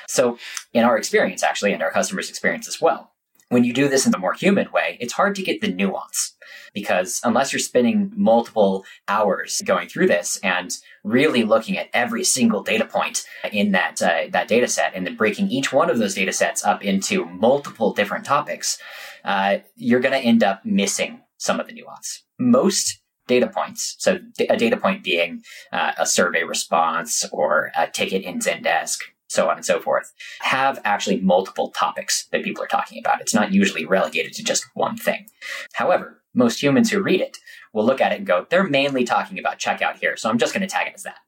So, 0.09 0.39
in 0.73 0.85
our 0.85 0.97
experience, 0.97 1.43
actually, 1.43 1.73
and 1.73 1.83
our 1.83 1.91
customers' 1.91 2.29
experience 2.31 2.69
as 2.69 2.81
well, 2.81 3.13
when 3.49 3.65
you 3.65 3.73
do 3.73 3.89
this 3.89 4.07
in 4.07 4.15
a 4.15 4.19
more 4.19 4.33
human 4.33 4.71
way, 4.73 4.97
it's 5.01 5.13
hard 5.13 5.35
to 5.37 5.43
get 5.43 5.61
the 5.61 5.69
nuance 5.69 6.35
because 6.75 7.21
unless 7.25 7.53
you're 7.53 7.61
spending 7.61 8.13
multiple 8.17 8.85
hours 9.09 9.63
going 9.65 9.89
through 9.89 10.09
this 10.09 10.39
and 10.43 10.77
really 11.05 11.45
looking 11.45 11.79
at 11.79 11.89
every 11.95 12.25
single 12.25 12.63
data 12.63 12.85
point 12.85 13.25
in 13.53 13.73
that 13.73 14.03
uh, 14.03 14.25
that 14.31 14.49
data 14.49 14.67
set 14.67 14.93
and 14.95 15.07
then 15.07 15.17
breaking 15.17 15.51
each 15.51 15.73
one 15.73 15.89
of 15.89 15.99
those 15.99 16.15
data 16.15 16.33
sets 16.33 16.65
up 16.65 16.85
into 16.85 17.25
multiple 17.27 17.93
different 17.93 18.25
topics, 18.25 18.79
uh, 19.25 19.59
you're 19.77 20.01
going 20.01 20.13
to 20.13 20.27
end 20.27 20.43
up 20.43 20.65
missing 20.65 21.21
some 21.39 21.61
of 21.61 21.67
the 21.67 21.73
nuance. 21.73 22.25
Most 22.39 23.01
data 23.27 23.49
points, 23.49 23.97
so 23.99 24.19
a 24.49 24.57
data 24.57 24.77
point 24.77 25.03
being 25.03 25.43
uh, 25.73 25.93
a 25.99 26.07
survey 26.07 26.45
response 26.45 27.25
or 27.33 27.71
a 27.77 27.89
ticket 27.89 28.23
in 28.23 28.39
Zendesk, 28.39 28.99
so 29.29 29.49
on 29.49 29.57
and 29.57 29.67
so 29.67 29.81
forth, 29.81 30.13
have 30.41 30.81
actually 30.85 31.21
multiple 31.21 31.71
topics 31.71 32.27
that 32.33 32.45
people 32.45 32.63
are 32.63 32.69
talking 32.69 32.99
about. 32.99 33.21
It's 33.21 33.35
not 33.35 33.53
usually 33.53 33.85
relegated 33.85 34.33
to 34.35 34.45
just 34.45 34.65
one 34.75 34.97
thing. 34.97 35.27
However, 35.75 36.23
most 36.35 36.63
humans 36.63 36.91
who 36.91 37.03
read 37.03 37.21
it 37.21 37.39
will 37.73 37.85
look 37.85 38.01
at 38.01 38.13
it 38.13 38.19
and 38.19 38.27
go, 38.27 38.47
they're 38.49 38.65
mainly 38.65 39.05
talking 39.05 39.39
about 39.39 39.59
checkout 39.59 39.97
here, 39.97 40.17
so 40.17 40.31
I'm 40.31 40.39
just 40.39 40.55
going 40.55 40.67
to 40.67 40.73
tag 40.73 40.89
it 40.89 40.95
as 40.95 41.03
that 41.03 41.19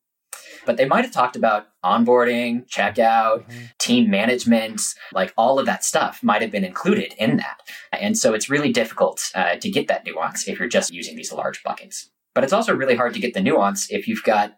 but 0.69 0.77
they 0.77 0.85
might 0.85 1.03
have 1.03 1.15
talked 1.15 1.35
about 1.35 1.69
onboarding, 1.83 2.69
checkout, 2.69 3.43
mm-hmm. 3.43 3.65
team 3.79 4.11
management, 4.11 4.83
like 5.15 5.33
all 5.39 5.59
of 5.59 5.65
that 5.65 5.83
stuff 5.83 6.23
might 6.23 6.43
have 6.43 6.51
been 6.51 6.63
included 6.63 7.15
in 7.17 7.39
that. 7.39 7.63
And 7.91 8.19
so 8.19 8.35
it's 8.35 8.51
really 8.51 8.71
difficult 8.71 9.33
uh, 9.35 9.57
to 9.57 9.71
get 9.71 9.89
that 9.89 10.05
nuance 10.05 10.47
if 10.47 10.59
you're 10.59 10.69
just 10.69 10.93
using 10.93 11.17
these 11.17 11.33
large 11.33 11.63
buckets. 11.63 12.11
But 12.35 12.45
it's 12.45 12.53
also 12.53 12.77
really 12.77 12.97
hard 12.97 13.15
to 13.15 13.19
get 13.19 13.33
the 13.33 13.41
nuance 13.41 13.91
if 13.91 14.07
you've 14.07 14.23
got 14.25 14.58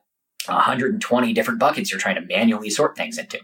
120 0.54 1.32
different 1.32 1.60
buckets 1.60 1.90
you're 1.90 2.00
trying 2.00 2.16
to 2.16 2.20
manually 2.22 2.70
sort 2.70 2.96
things 2.96 3.18
into. 3.18 3.40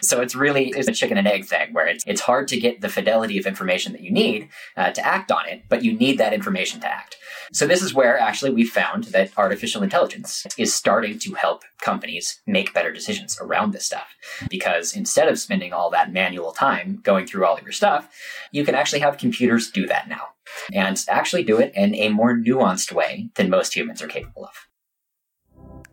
So 0.00 0.20
it's 0.20 0.34
really 0.34 0.68
it's 0.70 0.88
a 0.88 0.92
chicken 0.92 1.18
and 1.18 1.26
egg 1.26 1.46
thing 1.46 1.72
where 1.72 1.86
it's, 1.86 2.04
it's 2.06 2.20
hard 2.20 2.48
to 2.48 2.60
get 2.60 2.80
the 2.80 2.88
fidelity 2.88 3.38
of 3.38 3.46
information 3.46 3.92
that 3.92 4.02
you 4.02 4.10
need 4.10 4.48
uh, 4.76 4.90
to 4.92 5.06
act 5.06 5.30
on 5.30 5.46
it, 5.48 5.62
but 5.68 5.84
you 5.84 5.92
need 5.92 6.18
that 6.18 6.32
information 6.32 6.80
to 6.80 6.88
act. 6.88 7.16
So 7.52 7.66
this 7.66 7.82
is 7.82 7.94
where 7.94 8.18
actually 8.18 8.50
we 8.50 8.64
found 8.64 9.04
that 9.04 9.30
artificial 9.36 9.82
intelligence 9.82 10.46
is 10.58 10.74
starting 10.74 11.18
to 11.20 11.34
help 11.34 11.62
companies 11.80 12.40
make 12.46 12.74
better 12.74 12.92
decisions 12.92 13.38
around 13.40 13.72
this 13.72 13.86
stuff. 13.86 14.08
Because 14.50 14.94
instead 14.94 15.28
of 15.28 15.38
spending 15.38 15.72
all 15.72 15.90
that 15.90 16.12
manual 16.12 16.52
time 16.52 17.00
going 17.02 17.26
through 17.26 17.44
all 17.44 17.56
of 17.56 17.62
your 17.62 17.72
stuff, 17.72 18.08
you 18.50 18.64
can 18.64 18.74
actually 18.74 19.00
have 19.00 19.18
computers 19.18 19.70
do 19.70 19.86
that 19.86 20.08
now 20.08 20.28
and 20.72 21.04
actually 21.08 21.42
do 21.42 21.58
it 21.58 21.72
in 21.74 21.94
a 21.94 22.08
more 22.08 22.36
nuanced 22.36 22.92
way 22.92 23.28
than 23.34 23.50
most 23.50 23.74
humans 23.74 24.02
are 24.02 24.08
capable 24.08 24.44
of. 24.44 24.65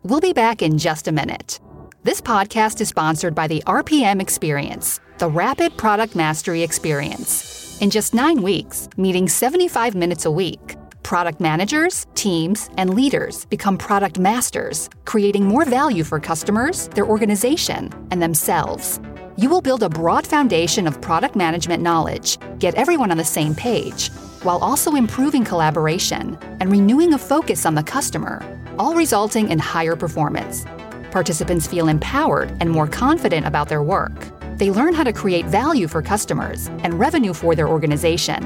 We'll 0.05 0.19
be 0.19 0.33
back 0.33 0.61
in 0.61 0.77
just 0.77 1.07
a 1.07 1.13
minute. 1.13 1.61
This 2.03 2.19
podcast 2.19 2.81
is 2.81 2.89
sponsored 2.89 3.33
by 3.33 3.47
the 3.47 3.63
RPM 3.65 4.19
Experience, 4.21 4.99
the 5.17 5.29
Rapid 5.29 5.77
Product 5.77 6.13
Mastery 6.13 6.61
Experience. 6.61 7.81
In 7.81 7.89
just 7.89 8.13
nine 8.13 8.41
weeks, 8.41 8.89
meeting 8.97 9.29
75 9.29 9.95
minutes 9.95 10.25
a 10.25 10.31
week, 10.31 10.75
product 11.03 11.39
managers, 11.39 12.05
teams, 12.15 12.69
and 12.75 12.93
leaders 12.93 13.45
become 13.45 13.77
product 13.77 14.19
masters, 14.19 14.89
creating 15.05 15.45
more 15.45 15.63
value 15.63 16.03
for 16.03 16.19
customers, 16.19 16.89
their 16.89 17.07
organization, 17.07 17.89
and 18.11 18.21
themselves. 18.21 18.99
You 19.37 19.49
will 19.49 19.61
build 19.61 19.83
a 19.83 19.89
broad 19.89 20.27
foundation 20.27 20.85
of 20.85 20.99
product 20.99 21.37
management 21.37 21.81
knowledge, 21.81 22.37
get 22.59 22.75
everyone 22.75 23.09
on 23.09 23.17
the 23.17 23.23
same 23.23 23.55
page, 23.55 24.09
while 24.41 24.57
also 24.57 24.95
improving 24.95 25.45
collaboration 25.45 26.37
and 26.59 26.69
renewing 26.69 27.13
a 27.13 27.17
focus 27.17 27.65
on 27.65 27.75
the 27.75 27.83
customer, 27.83 28.41
all 28.77 28.95
resulting 28.95 29.49
in 29.49 29.59
higher 29.59 29.95
performance. 29.95 30.65
Participants 31.11 31.67
feel 31.67 31.89
empowered 31.89 32.55
and 32.59 32.69
more 32.69 32.87
confident 32.87 33.45
about 33.45 33.69
their 33.69 33.83
work. 33.83 34.13
They 34.57 34.71
learn 34.71 34.93
how 34.93 35.03
to 35.03 35.13
create 35.13 35.45
value 35.45 35.87
for 35.87 36.01
customers 36.01 36.67
and 36.83 36.99
revenue 36.99 37.33
for 37.33 37.55
their 37.55 37.67
organization. 37.67 38.43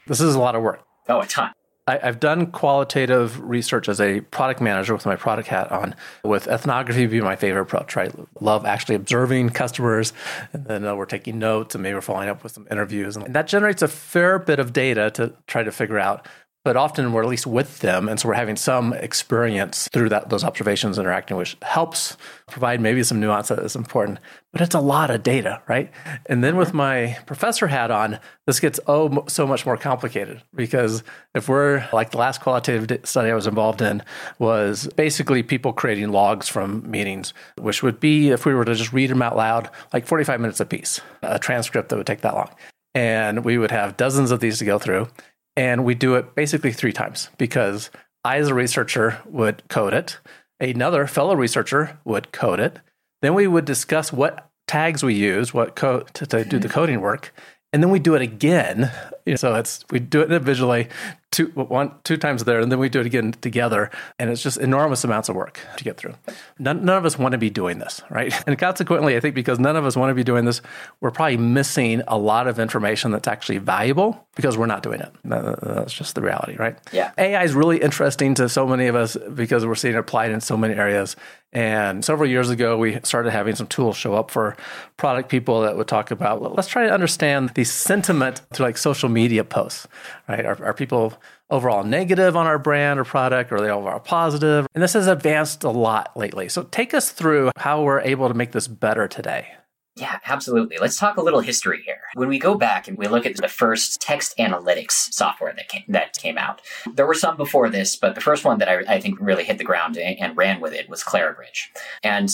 This 0.06 0.20
is 0.20 0.34
a 0.34 0.38
lot 0.38 0.54
of 0.54 0.62
work. 0.62 0.82
Oh, 1.08 1.20
a 1.20 1.26
ton. 1.26 1.52
I, 1.86 1.98
have 1.98 2.20
done 2.20 2.46
qualitative 2.52 3.40
research 3.40 3.88
as 3.88 4.00
a 4.00 4.20
product 4.20 4.60
manager 4.60 4.94
with 4.94 5.04
my 5.04 5.16
product 5.16 5.48
hat 5.48 5.72
on, 5.72 5.96
with 6.22 6.46
ethnography 6.46 7.06
being 7.06 7.24
my 7.24 7.34
favorite 7.34 7.62
approach, 7.62 7.96
right? 7.96 8.12
Love 8.40 8.64
actually 8.64 8.94
observing 8.94 9.50
customers, 9.50 10.12
and 10.52 10.64
then 10.64 10.84
uh, 10.84 10.94
we're 10.94 11.06
taking 11.06 11.40
notes 11.40 11.74
and 11.74 11.82
maybe 11.82 11.94
we're 11.94 12.00
following 12.00 12.28
up 12.28 12.44
with 12.44 12.52
some 12.52 12.68
interviews. 12.70 13.16
And 13.16 13.34
that 13.34 13.48
generates 13.48 13.82
a 13.82 13.88
fair 13.88 14.38
bit 14.38 14.60
of 14.60 14.72
data 14.72 15.10
to 15.12 15.34
try 15.48 15.64
to 15.64 15.72
figure 15.72 15.98
out 15.98 16.26
but 16.64 16.76
often 16.76 17.12
we're 17.12 17.22
at 17.22 17.28
least 17.28 17.46
with 17.46 17.80
them 17.80 18.08
and 18.08 18.20
so 18.20 18.28
we're 18.28 18.34
having 18.34 18.56
some 18.56 18.92
experience 18.94 19.88
through 19.92 20.08
that 20.08 20.30
those 20.30 20.44
observations 20.44 20.98
interacting 20.98 21.36
which 21.36 21.56
helps 21.62 22.16
provide 22.48 22.80
maybe 22.80 23.02
some 23.02 23.20
nuance 23.20 23.48
that 23.48 23.58
is 23.58 23.76
important 23.76 24.18
but 24.52 24.60
it's 24.60 24.74
a 24.74 24.80
lot 24.80 25.10
of 25.10 25.22
data 25.22 25.62
right? 25.68 25.90
And 26.26 26.44
then 26.44 26.56
with 26.56 26.74
my 26.74 27.16
professor 27.26 27.66
hat 27.66 27.90
on 27.90 28.18
this 28.46 28.60
gets 28.60 28.80
oh 28.86 29.24
so 29.28 29.46
much 29.46 29.64
more 29.64 29.76
complicated 29.76 30.42
because 30.54 31.02
if 31.34 31.48
we're 31.48 31.86
like 31.92 32.10
the 32.10 32.18
last 32.18 32.40
qualitative 32.40 33.06
study 33.06 33.30
i 33.30 33.34
was 33.34 33.46
involved 33.46 33.82
in 33.82 34.02
was 34.38 34.88
basically 34.96 35.42
people 35.42 35.72
creating 35.72 36.10
logs 36.10 36.48
from 36.48 36.88
meetings 36.90 37.32
which 37.58 37.82
would 37.82 38.00
be 38.00 38.30
if 38.30 38.46
we 38.46 38.54
were 38.54 38.64
to 38.64 38.74
just 38.74 38.92
read 38.92 39.10
them 39.10 39.22
out 39.22 39.36
loud 39.36 39.70
like 39.92 40.06
45 40.06 40.40
minutes 40.40 40.60
a 40.60 40.66
piece 40.66 41.00
a 41.22 41.38
transcript 41.38 41.88
that 41.88 41.96
would 41.96 42.06
take 42.06 42.22
that 42.22 42.34
long. 42.34 42.50
And 42.94 43.44
we 43.44 43.56
would 43.56 43.70
have 43.70 43.96
dozens 43.96 44.30
of 44.30 44.40
these 44.40 44.58
to 44.58 44.66
go 44.66 44.78
through 44.78 45.08
and 45.56 45.84
we 45.84 45.94
do 45.94 46.14
it 46.14 46.34
basically 46.34 46.72
three 46.72 46.92
times 46.92 47.28
because 47.38 47.90
I, 48.24 48.38
as 48.38 48.48
a 48.48 48.54
researcher, 48.54 49.20
would 49.26 49.62
code 49.68 49.94
it. 49.94 50.18
Another 50.60 51.06
fellow 51.06 51.34
researcher 51.34 51.98
would 52.04 52.32
code 52.32 52.60
it. 52.60 52.78
Then 53.20 53.34
we 53.34 53.46
would 53.46 53.64
discuss 53.64 54.12
what 54.12 54.50
tags 54.66 55.02
we 55.02 55.14
use, 55.14 55.52
what 55.52 55.74
code 55.74 56.12
to, 56.14 56.26
to 56.26 56.44
do 56.44 56.58
the 56.58 56.68
coding 56.70 57.00
work, 57.00 57.34
and 57.72 57.82
then 57.82 57.90
we 57.90 57.98
do 57.98 58.14
it 58.14 58.22
again. 58.22 58.90
So 59.36 59.54
it's 59.54 59.84
we 59.90 59.98
do 59.98 60.20
it 60.20 60.24
individually, 60.24 60.88
two 61.32 61.46
one 61.54 61.92
two 62.04 62.16
times 62.16 62.44
there, 62.44 62.60
and 62.60 62.70
then 62.70 62.78
we 62.78 62.88
do 62.88 63.00
it 63.00 63.06
again 63.06 63.32
together, 63.40 63.90
and 64.18 64.30
it's 64.30 64.42
just 64.42 64.58
enormous 64.58 65.02
amounts 65.02 65.28
of 65.28 65.34
work 65.34 65.58
to 65.76 65.82
get 65.82 65.96
through. 65.96 66.14
None, 66.58 66.84
none 66.84 66.96
of 66.96 67.04
us 67.04 67.18
want 67.18 67.32
to 67.32 67.38
be 67.38 67.50
doing 67.50 67.78
this, 67.78 68.00
right? 68.10 68.32
And 68.52 68.58
consequently, 68.58 69.16
I 69.16 69.20
think 69.20 69.34
because 69.34 69.58
none 69.58 69.76
of 69.76 69.86
us 69.86 69.96
want 69.96 70.10
to 70.10 70.14
be 70.14 70.24
doing 70.24 70.44
this, 70.44 70.60
we're 71.00 71.10
probably 71.10 71.38
missing 71.38 72.02
a 72.06 72.18
lot 72.18 72.46
of 72.46 72.58
information 72.58 73.10
that's 73.10 73.26
actually 73.26 73.58
valuable 73.58 74.26
because 74.34 74.58
we're 74.58 74.66
not 74.66 74.82
doing 74.82 75.00
it. 75.00 75.12
That's 75.24 75.92
just 75.92 76.14
the 76.14 76.20
reality, 76.20 76.56
right? 76.56 76.76
Yeah. 76.92 77.12
AI 77.16 77.42
is 77.44 77.54
really 77.54 77.78
interesting 77.78 78.34
to 78.34 78.48
so 78.48 78.66
many 78.66 78.88
of 78.88 78.94
us 78.94 79.16
because 79.34 79.64
we're 79.64 79.74
seeing 79.74 79.94
it 79.94 79.98
applied 79.98 80.32
in 80.32 80.40
so 80.40 80.56
many 80.56 80.74
areas. 80.74 81.16
And 81.52 82.02
several 82.02 82.28
years 82.28 82.48
ago, 82.48 82.78
we 82.78 82.98
started 83.02 83.30
having 83.30 83.54
some 83.54 83.66
tools 83.66 83.96
show 83.96 84.14
up 84.14 84.30
for 84.30 84.56
product 84.96 85.28
people 85.28 85.60
that 85.62 85.76
would 85.76 85.88
talk 85.88 86.10
about, 86.10 86.40
well, 86.40 86.54
let's 86.54 86.68
try 86.68 86.86
to 86.86 86.92
understand 86.92 87.50
the 87.50 87.64
sentiment 87.64 88.40
through 88.54 88.66
like 88.66 88.78
social 88.78 89.10
media 89.10 89.44
posts, 89.44 89.86
right? 90.28 90.46
Are, 90.46 90.64
are 90.64 90.72
people 90.72 91.12
overall 91.52 91.84
negative 91.84 92.34
on 92.34 92.46
our 92.46 92.58
brand 92.58 92.98
or 92.98 93.04
product, 93.04 93.52
or 93.52 93.60
they 93.60 93.70
overall 93.70 94.00
positive? 94.00 94.66
And 94.74 94.82
this 94.82 94.94
has 94.94 95.06
advanced 95.06 95.62
a 95.62 95.70
lot 95.70 96.16
lately. 96.16 96.48
So 96.48 96.64
take 96.64 96.94
us 96.94 97.12
through 97.12 97.52
how 97.56 97.82
we're 97.82 98.00
able 98.00 98.26
to 98.26 98.34
make 98.34 98.50
this 98.50 98.66
better 98.66 99.06
today. 99.06 99.48
Yeah, 99.94 100.20
absolutely. 100.26 100.78
Let's 100.80 100.98
talk 100.98 101.18
a 101.18 101.22
little 101.22 101.40
history 101.40 101.82
here. 101.84 102.00
When 102.14 102.30
we 102.30 102.38
go 102.38 102.54
back 102.54 102.88
and 102.88 102.96
we 102.96 103.08
look 103.08 103.26
at 103.26 103.36
the 103.36 103.46
first 103.46 104.00
text 104.00 104.34
analytics 104.38 105.12
software 105.12 105.52
that 105.54 105.68
came, 105.68 105.84
that 105.88 106.14
came 106.14 106.38
out, 106.38 106.62
there 106.94 107.06
were 107.06 107.12
some 107.12 107.36
before 107.36 107.68
this, 107.68 107.94
but 107.94 108.14
the 108.14 108.22
first 108.22 108.42
one 108.42 108.58
that 108.58 108.70
I, 108.70 108.94
I 108.94 109.00
think 109.00 109.20
really 109.20 109.44
hit 109.44 109.58
the 109.58 109.64
ground 109.64 109.98
and, 109.98 110.18
and 110.18 110.36
ran 110.36 110.60
with 110.60 110.72
it 110.72 110.88
was 110.88 111.04
Clarabridge. 111.04 111.68
And 112.02 112.30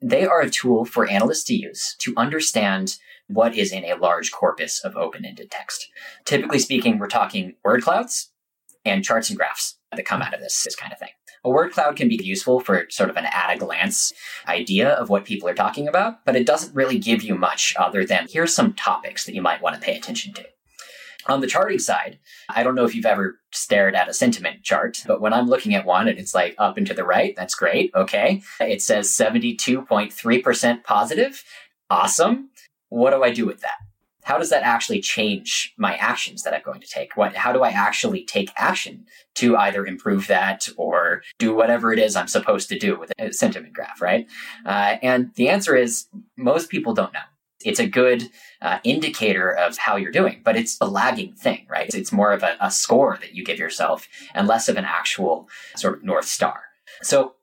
they 0.00 0.24
are 0.24 0.42
a 0.42 0.50
tool 0.50 0.84
for 0.84 1.08
analysts 1.08 1.44
to 1.44 1.56
use 1.56 1.96
to 1.98 2.14
understand 2.16 2.98
what 3.26 3.56
is 3.56 3.72
in 3.72 3.84
a 3.84 3.96
large 3.96 4.30
corpus 4.30 4.80
of 4.84 4.96
open 4.96 5.24
ended 5.24 5.50
text. 5.50 5.88
Typically 6.24 6.60
speaking, 6.60 6.98
we're 6.98 7.08
talking 7.08 7.54
word 7.64 7.82
clouds 7.82 8.31
and 8.84 9.04
charts 9.04 9.30
and 9.30 9.38
graphs 9.38 9.76
that 9.94 10.04
come 10.04 10.22
out 10.22 10.34
of 10.34 10.40
this, 10.40 10.62
this 10.62 10.76
kind 10.76 10.92
of 10.92 10.98
thing. 10.98 11.10
A 11.44 11.50
word 11.50 11.72
cloud 11.72 11.96
can 11.96 12.08
be 12.08 12.20
useful 12.22 12.60
for 12.60 12.86
sort 12.88 13.10
of 13.10 13.16
an 13.16 13.26
at 13.26 13.54
a 13.54 13.58
glance 13.58 14.12
idea 14.46 14.90
of 14.90 15.08
what 15.08 15.24
people 15.24 15.48
are 15.48 15.54
talking 15.54 15.88
about, 15.88 16.24
but 16.24 16.36
it 16.36 16.46
doesn't 16.46 16.74
really 16.74 16.98
give 16.98 17.22
you 17.22 17.34
much 17.34 17.74
other 17.78 18.04
than 18.04 18.28
here's 18.30 18.54
some 18.54 18.74
topics 18.74 19.24
that 19.24 19.34
you 19.34 19.42
might 19.42 19.60
want 19.60 19.74
to 19.74 19.80
pay 19.80 19.96
attention 19.96 20.32
to. 20.34 20.46
On 21.26 21.40
the 21.40 21.46
charting 21.46 21.78
side, 21.78 22.18
I 22.48 22.62
don't 22.62 22.74
know 22.74 22.84
if 22.84 22.94
you've 22.94 23.06
ever 23.06 23.38
stared 23.52 23.94
at 23.94 24.08
a 24.08 24.14
sentiment 24.14 24.62
chart, 24.64 25.02
but 25.06 25.20
when 25.20 25.32
I'm 25.32 25.48
looking 25.48 25.74
at 25.74 25.84
one 25.84 26.08
and 26.08 26.18
it's 26.18 26.34
like 26.34 26.54
up 26.58 26.76
and 26.76 26.86
to 26.88 26.94
the 26.94 27.04
right, 27.04 27.34
that's 27.36 27.54
great. 27.54 27.92
Okay. 27.94 28.42
It 28.60 28.82
says 28.82 29.08
72.3% 29.08 30.84
positive. 30.84 31.44
Awesome. 31.88 32.50
What 32.88 33.10
do 33.10 33.22
I 33.22 33.30
do 33.30 33.46
with 33.46 33.60
that? 33.60 33.76
How 34.22 34.38
does 34.38 34.50
that 34.50 34.62
actually 34.62 35.00
change 35.00 35.74
my 35.76 35.96
actions 35.96 36.42
that 36.42 36.54
I'm 36.54 36.62
going 36.64 36.80
to 36.80 36.86
take? 36.86 37.16
What, 37.16 37.34
how 37.34 37.52
do 37.52 37.62
I 37.62 37.70
actually 37.70 38.24
take 38.24 38.50
action 38.56 39.06
to 39.36 39.56
either 39.56 39.86
improve 39.86 40.26
that 40.28 40.68
or 40.76 41.22
do 41.38 41.54
whatever 41.54 41.92
it 41.92 41.98
is 41.98 42.16
I'm 42.16 42.28
supposed 42.28 42.68
to 42.68 42.78
do 42.78 42.98
with 42.98 43.12
a 43.18 43.32
sentiment 43.32 43.72
graph, 43.72 44.00
right? 44.00 44.26
Uh, 44.64 44.96
and 45.02 45.32
the 45.34 45.48
answer 45.48 45.74
is 45.74 46.06
most 46.36 46.70
people 46.70 46.94
don't 46.94 47.12
know. 47.12 47.20
It's 47.64 47.80
a 47.80 47.86
good 47.86 48.28
uh, 48.60 48.78
indicator 48.84 49.50
of 49.50 49.78
how 49.78 49.96
you're 49.96 50.10
doing, 50.10 50.40
but 50.44 50.56
it's 50.56 50.76
a 50.80 50.86
lagging 50.86 51.34
thing, 51.34 51.66
right? 51.70 51.92
It's, 51.94 52.12
more 52.12 52.32
of 52.32 52.42
a, 52.42 52.56
a 52.60 52.70
score 52.70 53.16
that 53.20 53.34
you 53.34 53.44
give 53.44 53.58
yourself 53.58 54.08
and 54.34 54.46
less 54.46 54.68
of 54.68 54.76
an 54.76 54.84
actual 54.84 55.48
sort 55.76 55.98
of 55.98 56.04
North 56.04 56.26
Star. 56.26 56.64
So 57.02 57.34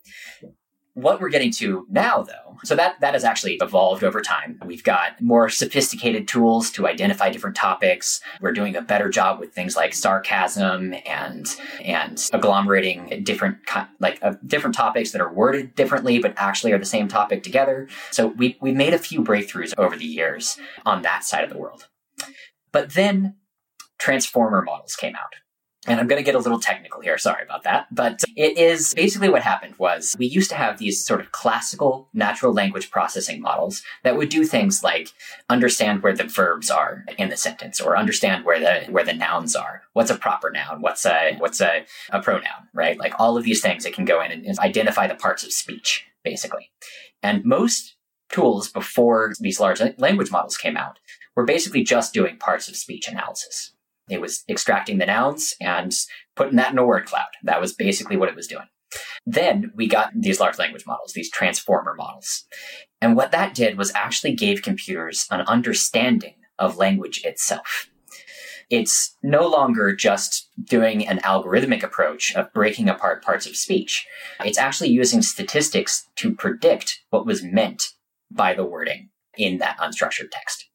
what 0.93 1.21
we're 1.21 1.29
getting 1.29 1.51
to 1.51 1.85
now, 1.89 2.23
though, 2.23 2.57
so 2.63 2.75
that, 2.75 2.99
that 2.99 3.13
has 3.13 3.23
actually 3.23 3.57
evolved 3.61 4.03
over 4.03 4.21
time. 4.21 4.59
We've 4.65 4.83
got 4.83 5.21
more 5.21 5.49
sophisticated 5.49 6.27
tools 6.27 6.71
to 6.71 6.87
identify 6.87 7.29
different 7.29 7.55
topics. 7.55 8.19
We're 8.41 8.51
doing 8.51 8.75
a 8.75 8.81
better 8.81 9.09
job 9.09 9.39
with 9.39 9.53
things 9.53 9.75
like 9.75 9.93
sarcasm 9.93 10.93
and, 11.05 11.47
and 11.81 12.17
agglomerating 12.17 13.23
different, 13.23 13.57
like 13.99 14.19
uh, 14.21 14.33
different 14.45 14.75
topics 14.75 15.11
that 15.11 15.21
are 15.21 15.33
worded 15.33 15.75
differently, 15.75 16.19
but 16.19 16.33
actually 16.37 16.73
are 16.73 16.79
the 16.79 16.85
same 16.85 17.07
topic 17.07 17.43
together. 17.43 17.87
So 18.11 18.27
we, 18.27 18.57
we 18.59 18.71
made 18.71 18.93
a 18.93 18.99
few 18.99 19.21
breakthroughs 19.21 19.73
over 19.77 19.95
the 19.95 20.05
years 20.05 20.57
on 20.85 21.01
that 21.03 21.23
side 21.23 21.43
of 21.43 21.49
the 21.49 21.57
world. 21.57 21.87
But 22.71 22.93
then 22.93 23.35
transformer 23.99 24.61
models 24.61 24.95
came 24.95 25.15
out. 25.15 25.35
And 25.87 25.97
I'm 25.99 26.07
going 26.07 26.19
to 26.19 26.25
get 26.25 26.35
a 26.35 26.39
little 26.39 26.59
technical 26.59 26.99
here. 26.99 27.17
Sorry 27.17 27.41
about 27.41 27.63
that. 27.63 27.87
But 27.89 28.21
it 28.35 28.57
is 28.57 28.93
basically 28.93 29.29
what 29.29 29.43
happened 29.43 29.75
was 29.77 30.13
we 30.19 30.25
used 30.25 30.49
to 30.49 30.55
have 30.55 30.77
these 30.77 31.03
sort 31.03 31.21
of 31.21 31.31
classical 31.31 32.09
natural 32.13 32.53
language 32.53 32.91
processing 32.91 33.41
models 33.41 33.81
that 34.03 34.17
would 34.17 34.27
do 34.27 34.43
things 34.43 34.83
like 34.83 35.13
understand 35.49 36.03
where 36.03 36.15
the 36.15 36.25
verbs 36.25 36.69
are 36.69 37.05
in 37.17 37.29
the 37.29 37.37
sentence 37.37 37.79
or 37.79 37.97
understand 37.97 38.43
where 38.43 38.59
the, 38.59 38.91
where 38.91 39.05
the 39.05 39.13
nouns 39.13 39.55
are. 39.55 39.83
What's 39.93 40.11
a 40.11 40.17
proper 40.17 40.51
noun? 40.51 40.81
What's 40.81 41.05
a, 41.05 41.37
what's 41.37 41.61
a, 41.61 41.85
a 42.09 42.21
pronoun, 42.21 42.67
right? 42.73 42.99
Like 42.99 43.13
all 43.17 43.37
of 43.37 43.45
these 43.45 43.61
things 43.61 43.85
it 43.85 43.93
can 43.93 44.05
go 44.05 44.21
in 44.21 44.31
and 44.31 44.59
identify 44.59 45.07
the 45.07 45.15
parts 45.15 45.45
of 45.45 45.53
speech, 45.53 46.05
basically. 46.25 46.71
And 47.23 47.45
most 47.45 47.95
tools 48.29 48.69
before 48.69 49.33
these 49.39 49.61
large 49.61 49.81
language 49.97 50.29
models 50.29 50.57
came 50.57 50.75
out 50.75 50.99
were 51.35 51.45
basically 51.45 51.83
just 51.83 52.13
doing 52.13 52.37
parts 52.37 52.67
of 52.67 52.75
speech 52.75 53.07
analysis. 53.07 53.71
It 54.09 54.21
was 54.21 54.43
extracting 54.49 54.97
the 54.97 55.05
nouns 55.05 55.55
and 55.61 55.95
putting 56.35 56.55
that 56.57 56.71
in 56.71 56.77
a 56.77 56.85
word 56.85 57.05
cloud. 57.05 57.29
That 57.43 57.61
was 57.61 57.73
basically 57.73 58.17
what 58.17 58.29
it 58.29 58.35
was 58.35 58.47
doing. 58.47 58.65
Then 59.25 59.71
we 59.75 59.87
got 59.87 60.11
these 60.15 60.39
large 60.39 60.57
language 60.57 60.85
models, 60.87 61.13
these 61.13 61.29
transformer 61.29 61.93
models. 61.95 62.45
And 63.01 63.15
what 63.15 63.31
that 63.31 63.53
did 63.53 63.77
was 63.77 63.93
actually 63.93 64.33
gave 64.33 64.61
computers 64.61 65.27
an 65.29 65.41
understanding 65.41 66.35
of 66.57 66.77
language 66.77 67.21
itself. 67.23 67.89
It's 68.69 69.15
no 69.23 69.47
longer 69.47 69.95
just 69.95 70.49
doing 70.63 71.07
an 71.07 71.19
algorithmic 71.19 71.81
approach 71.81 72.33
of 72.35 72.53
breaking 72.53 72.87
apart 72.87 73.23
parts 73.23 73.47
of 73.47 73.55
speech. 73.55 74.05
It's 74.43 74.59
actually 74.59 74.89
using 74.89 75.23
statistics 75.23 76.07
to 76.17 76.35
predict 76.35 77.01
what 77.09 77.25
was 77.25 77.43
meant 77.43 77.93
by 78.29 78.53
the 78.53 78.65
wording 78.65 79.09
in 79.37 79.57
that 79.57 79.77
unstructured 79.79 80.29
text. 80.31 80.68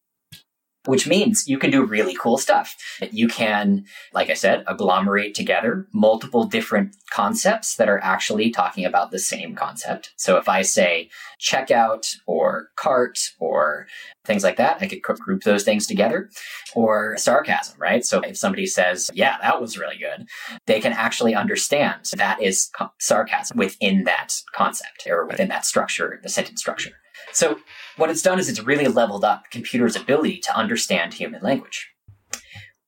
Which 0.86 1.06
means 1.06 1.48
you 1.48 1.58
can 1.58 1.70
do 1.70 1.84
really 1.84 2.14
cool 2.14 2.38
stuff. 2.38 2.76
You 3.10 3.28
can, 3.28 3.84
like 4.12 4.30
I 4.30 4.34
said, 4.34 4.64
agglomerate 4.66 5.34
together 5.34 5.86
multiple 5.92 6.44
different 6.44 6.96
concepts 7.10 7.76
that 7.76 7.88
are 7.88 8.02
actually 8.02 8.50
talking 8.50 8.84
about 8.84 9.10
the 9.10 9.18
same 9.18 9.54
concept. 9.54 10.12
So 10.16 10.36
if 10.36 10.48
I 10.48 10.62
say 10.62 11.10
checkout 11.40 12.16
or 12.26 12.68
cart 12.76 13.18
or 13.38 13.86
things 14.24 14.42
like 14.42 14.56
that, 14.56 14.78
I 14.80 14.88
could 14.88 15.02
group 15.02 15.42
those 15.42 15.64
things 15.64 15.86
together 15.86 16.30
or 16.74 17.16
sarcasm, 17.16 17.76
right? 17.78 18.04
So 18.04 18.20
if 18.20 18.36
somebody 18.36 18.66
says, 18.66 19.10
yeah, 19.14 19.36
that 19.40 19.60
was 19.60 19.78
really 19.78 19.98
good, 19.98 20.26
they 20.66 20.80
can 20.80 20.92
actually 20.92 21.34
understand 21.34 22.10
that 22.16 22.42
is 22.42 22.70
sarcasm 22.98 23.56
within 23.56 24.04
that 24.04 24.34
concept 24.54 25.06
or 25.06 25.26
within 25.26 25.48
that 25.48 25.64
structure, 25.64 26.20
the 26.22 26.28
sentence 26.28 26.60
structure. 26.60 26.92
So 27.32 27.58
what 27.96 28.10
it's 28.10 28.22
done 28.22 28.38
is 28.38 28.48
it's 28.48 28.60
really 28.60 28.88
leveled 28.88 29.24
up 29.24 29.44
computers' 29.50 29.96
ability 29.96 30.38
to 30.38 30.56
understand 30.56 31.14
human 31.14 31.42
language. 31.42 31.90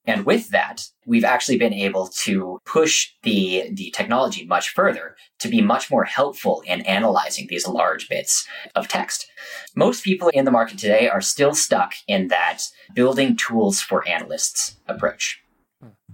And 0.07 0.25
with 0.25 0.49
that, 0.49 0.85
we've 1.05 1.25
actually 1.25 1.57
been 1.57 1.73
able 1.73 2.07
to 2.23 2.59
push 2.65 3.09
the, 3.23 3.69
the 3.73 3.91
technology 3.91 4.45
much 4.45 4.69
further 4.69 5.17
to 5.39 5.49
be 5.49 5.61
much 5.61 5.91
more 5.91 6.05
helpful 6.05 6.63
in 6.65 6.81
analyzing 6.81 7.47
these 7.49 7.67
large 7.67 8.07
bits 8.07 8.47
of 8.73 8.87
text. 8.87 9.27
Most 9.75 10.05
people 10.05 10.29
in 10.29 10.45
the 10.45 10.51
market 10.51 10.77
today 10.77 11.09
are 11.09 11.19
still 11.19 11.53
stuck 11.53 11.93
in 12.07 12.29
that 12.29 12.63
building 12.93 13.35
tools 13.35 13.81
for 13.81 14.07
analysts 14.07 14.77
approach. 14.87 15.41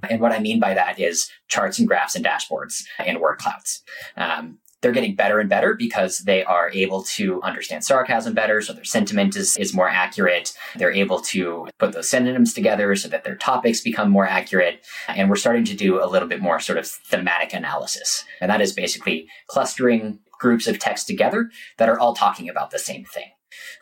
And 0.10 0.20
what 0.20 0.32
I 0.32 0.40
mean 0.40 0.60
by 0.60 0.74
that 0.74 1.00
is 1.00 1.30
charts 1.48 1.78
and 1.78 1.88
graphs 1.88 2.16
and 2.16 2.26
dashboards 2.26 2.84
and 2.98 3.20
word 3.20 3.38
clouds. 3.38 3.84
Um, 4.18 4.58
they're 4.84 4.92
getting 4.92 5.16
better 5.16 5.40
and 5.40 5.50
better 5.50 5.74
because 5.74 6.20
they 6.20 6.44
are 6.44 6.70
able 6.72 7.04
to 7.04 7.42
understand 7.42 7.86
sarcasm 7.86 8.34
better, 8.34 8.62
so 8.62 8.74
their 8.74 8.84
sentiment 8.84 9.36
is, 9.36 9.56
is 9.56 9.74
more 9.74 9.88
accurate. 9.88 10.54
They're 10.76 10.92
able 10.92 11.22
to 11.22 11.68
put 11.80 11.94
those 11.94 12.10
synonyms 12.10 12.54
together 12.54 12.94
so 12.96 13.08
that 13.08 13.24
their 13.24 13.38
topics 13.38 13.80
become 13.80 14.12
more 14.12 14.28
accurate. 14.28 14.86
And 15.08 15.30
we're 15.30 15.38
starting 15.38 15.64
to 15.66 15.74
do 15.74 16.04
a 16.04 16.06
little 16.06 16.28
bit 16.28 16.42
more 16.42 16.60
sort 16.60 16.78
of 16.78 16.86
thematic 16.86 17.54
analysis. 17.54 18.26
And 18.42 18.52
that 18.52 18.60
is 18.60 18.74
basically 18.74 19.30
clustering 19.48 20.20
groups 20.38 20.68
of 20.68 20.80
text 20.80 21.08
together 21.08 21.50
that 21.78 21.88
are 21.88 21.98
all 21.98 22.14
talking 22.14 22.50
about 22.50 22.72
the 22.72 22.80
same 22.80 23.06
thing. 23.06 23.32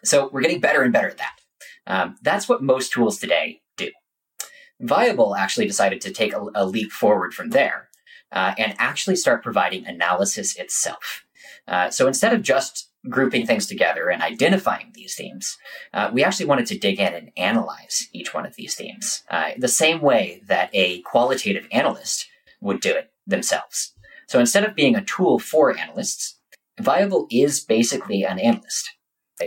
So 0.05 0.29
we're 0.31 0.41
getting 0.41 0.61
better 0.61 0.83
and 0.83 0.93
better 0.93 1.09
at 1.09 1.17
that. 1.17 1.35
Um, 1.87 2.15
that's 2.21 2.47
what 2.47 2.61
most 2.61 2.93
tools 2.93 3.17
today 3.17 3.61
do. 3.75 3.89
Viable 4.79 5.35
actually 5.35 5.65
decided 5.65 5.99
to 6.01 6.11
take 6.11 6.33
a, 6.33 6.45
a 6.53 6.63
leap 6.63 6.91
forward 6.91 7.33
from 7.33 7.49
there 7.49 7.89
uh, 8.31 8.53
and 8.57 8.75
actually 8.77 9.15
start 9.15 9.43
providing 9.43 9.85
analysis 9.85 10.55
itself. 10.55 11.25
Uh, 11.67 11.89
so 11.89 12.07
instead 12.07 12.33
of 12.33 12.41
just 12.41 12.89
grouping 13.09 13.45
things 13.45 13.65
together 13.65 14.09
and 14.09 14.21
identifying 14.21 14.91
these 14.93 15.15
themes, 15.15 15.57
uh, 15.93 16.09
we 16.13 16.23
actually 16.23 16.45
wanted 16.45 16.65
to 16.67 16.77
dig 16.77 16.99
in 16.99 17.13
and 17.13 17.31
analyze 17.35 18.07
each 18.13 18.33
one 18.33 18.45
of 18.45 18.55
these 18.55 18.75
themes 18.75 19.23
uh, 19.29 19.51
the 19.57 19.67
same 19.67 20.01
way 20.01 20.41
that 20.47 20.69
a 20.73 21.01
qualitative 21.01 21.67
analyst 21.71 22.27
would 22.61 22.79
do 22.79 22.91
it 22.91 23.11
themselves. 23.25 23.93
So 24.27 24.39
instead 24.39 24.63
of 24.63 24.75
being 24.75 24.95
a 24.95 25.03
tool 25.03 25.39
for 25.39 25.75
analysts, 25.77 26.37
Viable 26.79 27.27
is 27.29 27.59
basically 27.59 28.23
an 28.23 28.39
analyst. 28.39 28.91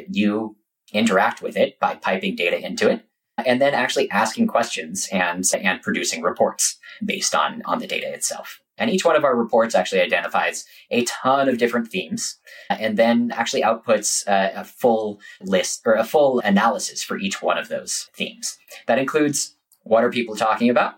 You 0.08 0.56
interact 0.92 1.42
with 1.42 1.56
it 1.56 1.78
by 1.78 1.94
piping 1.94 2.36
data 2.36 2.64
into 2.64 2.90
it 2.90 3.04
and 3.44 3.60
then 3.60 3.74
actually 3.74 4.10
asking 4.10 4.46
questions 4.46 5.08
and, 5.10 5.44
and 5.60 5.82
producing 5.82 6.22
reports 6.22 6.78
based 7.04 7.34
on, 7.34 7.62
on 7.64 7.78
the 7.78 7.86
data 7.86 8.12
itself. 8.12 8.60
And 8.76 8.90
each 8.90 9.04
one 9.04 9.16
of 9.16 9.24
our 9.24 9.36
reports 9.36 9.74
actually 9.74 10.00
identifies 10.00 10.64
a 10.90 11.04
ton 11.04 11.48
of 11.48 11.58
different 11.58 11.88
themes 11.88 12.38
uh, 12.70 12.76
and 12.80 12.96
then 12.96 13.30
actually 13.34 13.62
outputs 13.62 14.26
a, 14.26 14.60
a 14.60 14.64
full 14.64 15.20
list 15.40 15.82
or 15.84 15.94
a 15.94 16.04
full 16.04 16.40
analysis 16.40 17.02
for 17.02 17.18
each 17.18 17.40
one 17.40 17.58
of 17.58 17.68
those 17.68 18.10
themes. 18.16 18.58
That 18.86 18.98
includes 18.98 19.56
what 19.82 20.02
are 20.02 20.10
people 20.10 20.34
talking 20.34 20.70
about? 20.70 20.94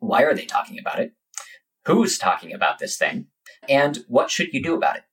Why 0.00 0.22
are 0.22 0.34
they 0.34 0.44
talking 0.44 0.78
about 0.78 1.00
it? 1.00 1.12
Who's 1.86 2.18
talking 2.18 2.52
about 2.52 2.78
this 2.78 2.96
thing? 2.96 3.26
And 3.68 4.04
what 4.08 4.30
should 4.30 4.52
you 4.52 4.62
do 4.62 4.74
about 4.74 4.96
it? 4.96 5.04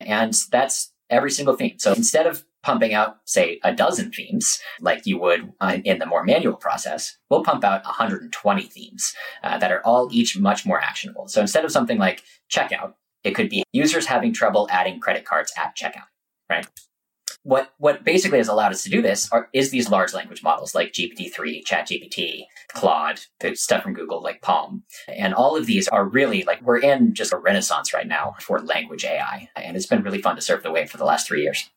And 0.00 0.34
that's 0.50 0.92
every 1.08 1.30
single 1.30 1.56
theme. 1.56 1.78
So 1.78 1.92
instead 1.92 2.26
of 2.26 2.44
pumping 2.62 2.92
out, 2.92 3.18
say, 3.24 3.60
a 3.64 3.72
dozen 3.72 4.10
themes 4.10 4.60
like 4.80 5.06
you 5.06 5.18
would 5.18 5.52
uh, 5.60 5.78
in 5.84 5.98
the 5.98 6.06
more 6.06 6.24
manual 6.24 6.56
process, 6.56 7.16
we'll 7.30 7.44
pump 7.44 7.64
out 7.64 7.84
120 7.84 8.62
themes 8.62 9.14
uh, 9.42 9.58
that 9.58 9.72
are 9.72 9.84
all 9.86 10.08
each 10.10 10.38
much 10.38 10.66
more 10.66 10.80
actionable. 10.80 11.28
So 11.28 11.40
instead 11.40 11.64
of 11.64 11.72
something 11.72 11.98
like 11.98 12.22
checkout, 12.50 12.94
it 13.24 13.34
could 13.34 13.48
be 13.48 13.64
users 13.72 14.06
having 14.06 14.32
trouble 14.32 14.68
adding 14.70 15.00
credit 15.00 15.24
cards 15.24 15.52
at 15.56 15.76
checkout, 15.76 16.08
right? 16.48 16.66
What, 17.44 17.70
what 17.78 18.04
basically 18.04 18.38
has 18.38 18.48
allowed 18.48 18.72
us 18.72 18.82
to 18.82 18.90
do 18.90 19.00
this 19.00 19.30
are, 19.32 19.48
is 19.52 19.70
these 19.70 19.90
large 19.90 20.12
language 20.12 20.42
models 20.42 20.74
like 20.74 20.92
GPT-3, 20.92 21.64
ChatGPT, 21.64 22.42
Claude, 22.74 23.20
the 23.40 23.54
stuff 23.54 23.84
from 23.84 23.94
Google 23.94 24.22
like 24.22 24.42
PaLM. 24.42 24.82
And 25.08 25.32
all 25.32 25.56
of 25.56 25.66
these 25.66 25.88
are 25.88 26.04
really 26.04 26.42
like, 26.42 26.60
we're 26.62 26.78
in 26.80 27.14
just 27.14 27.32
a 27.32 27.38
renaissance 27.38 27.94
right 27.94 28.06
now 28.06 28.34
for 28.40 28.60
language 28.60 29.04
AI. 29.04 29.48
And 29.56 29.76
it's 29.76 29.86
been 29.86 30.02
really 30.02 30.20
fun 30.20 30.36
to 30.36 30.42
surf 30.42 30.62
the 30.62 30.72
wave 30.72 30.90
for 30.90 30.98
the 30.98 31.04
last 31.04 31.26
three 31.26 31.42
years. 31.42 31.70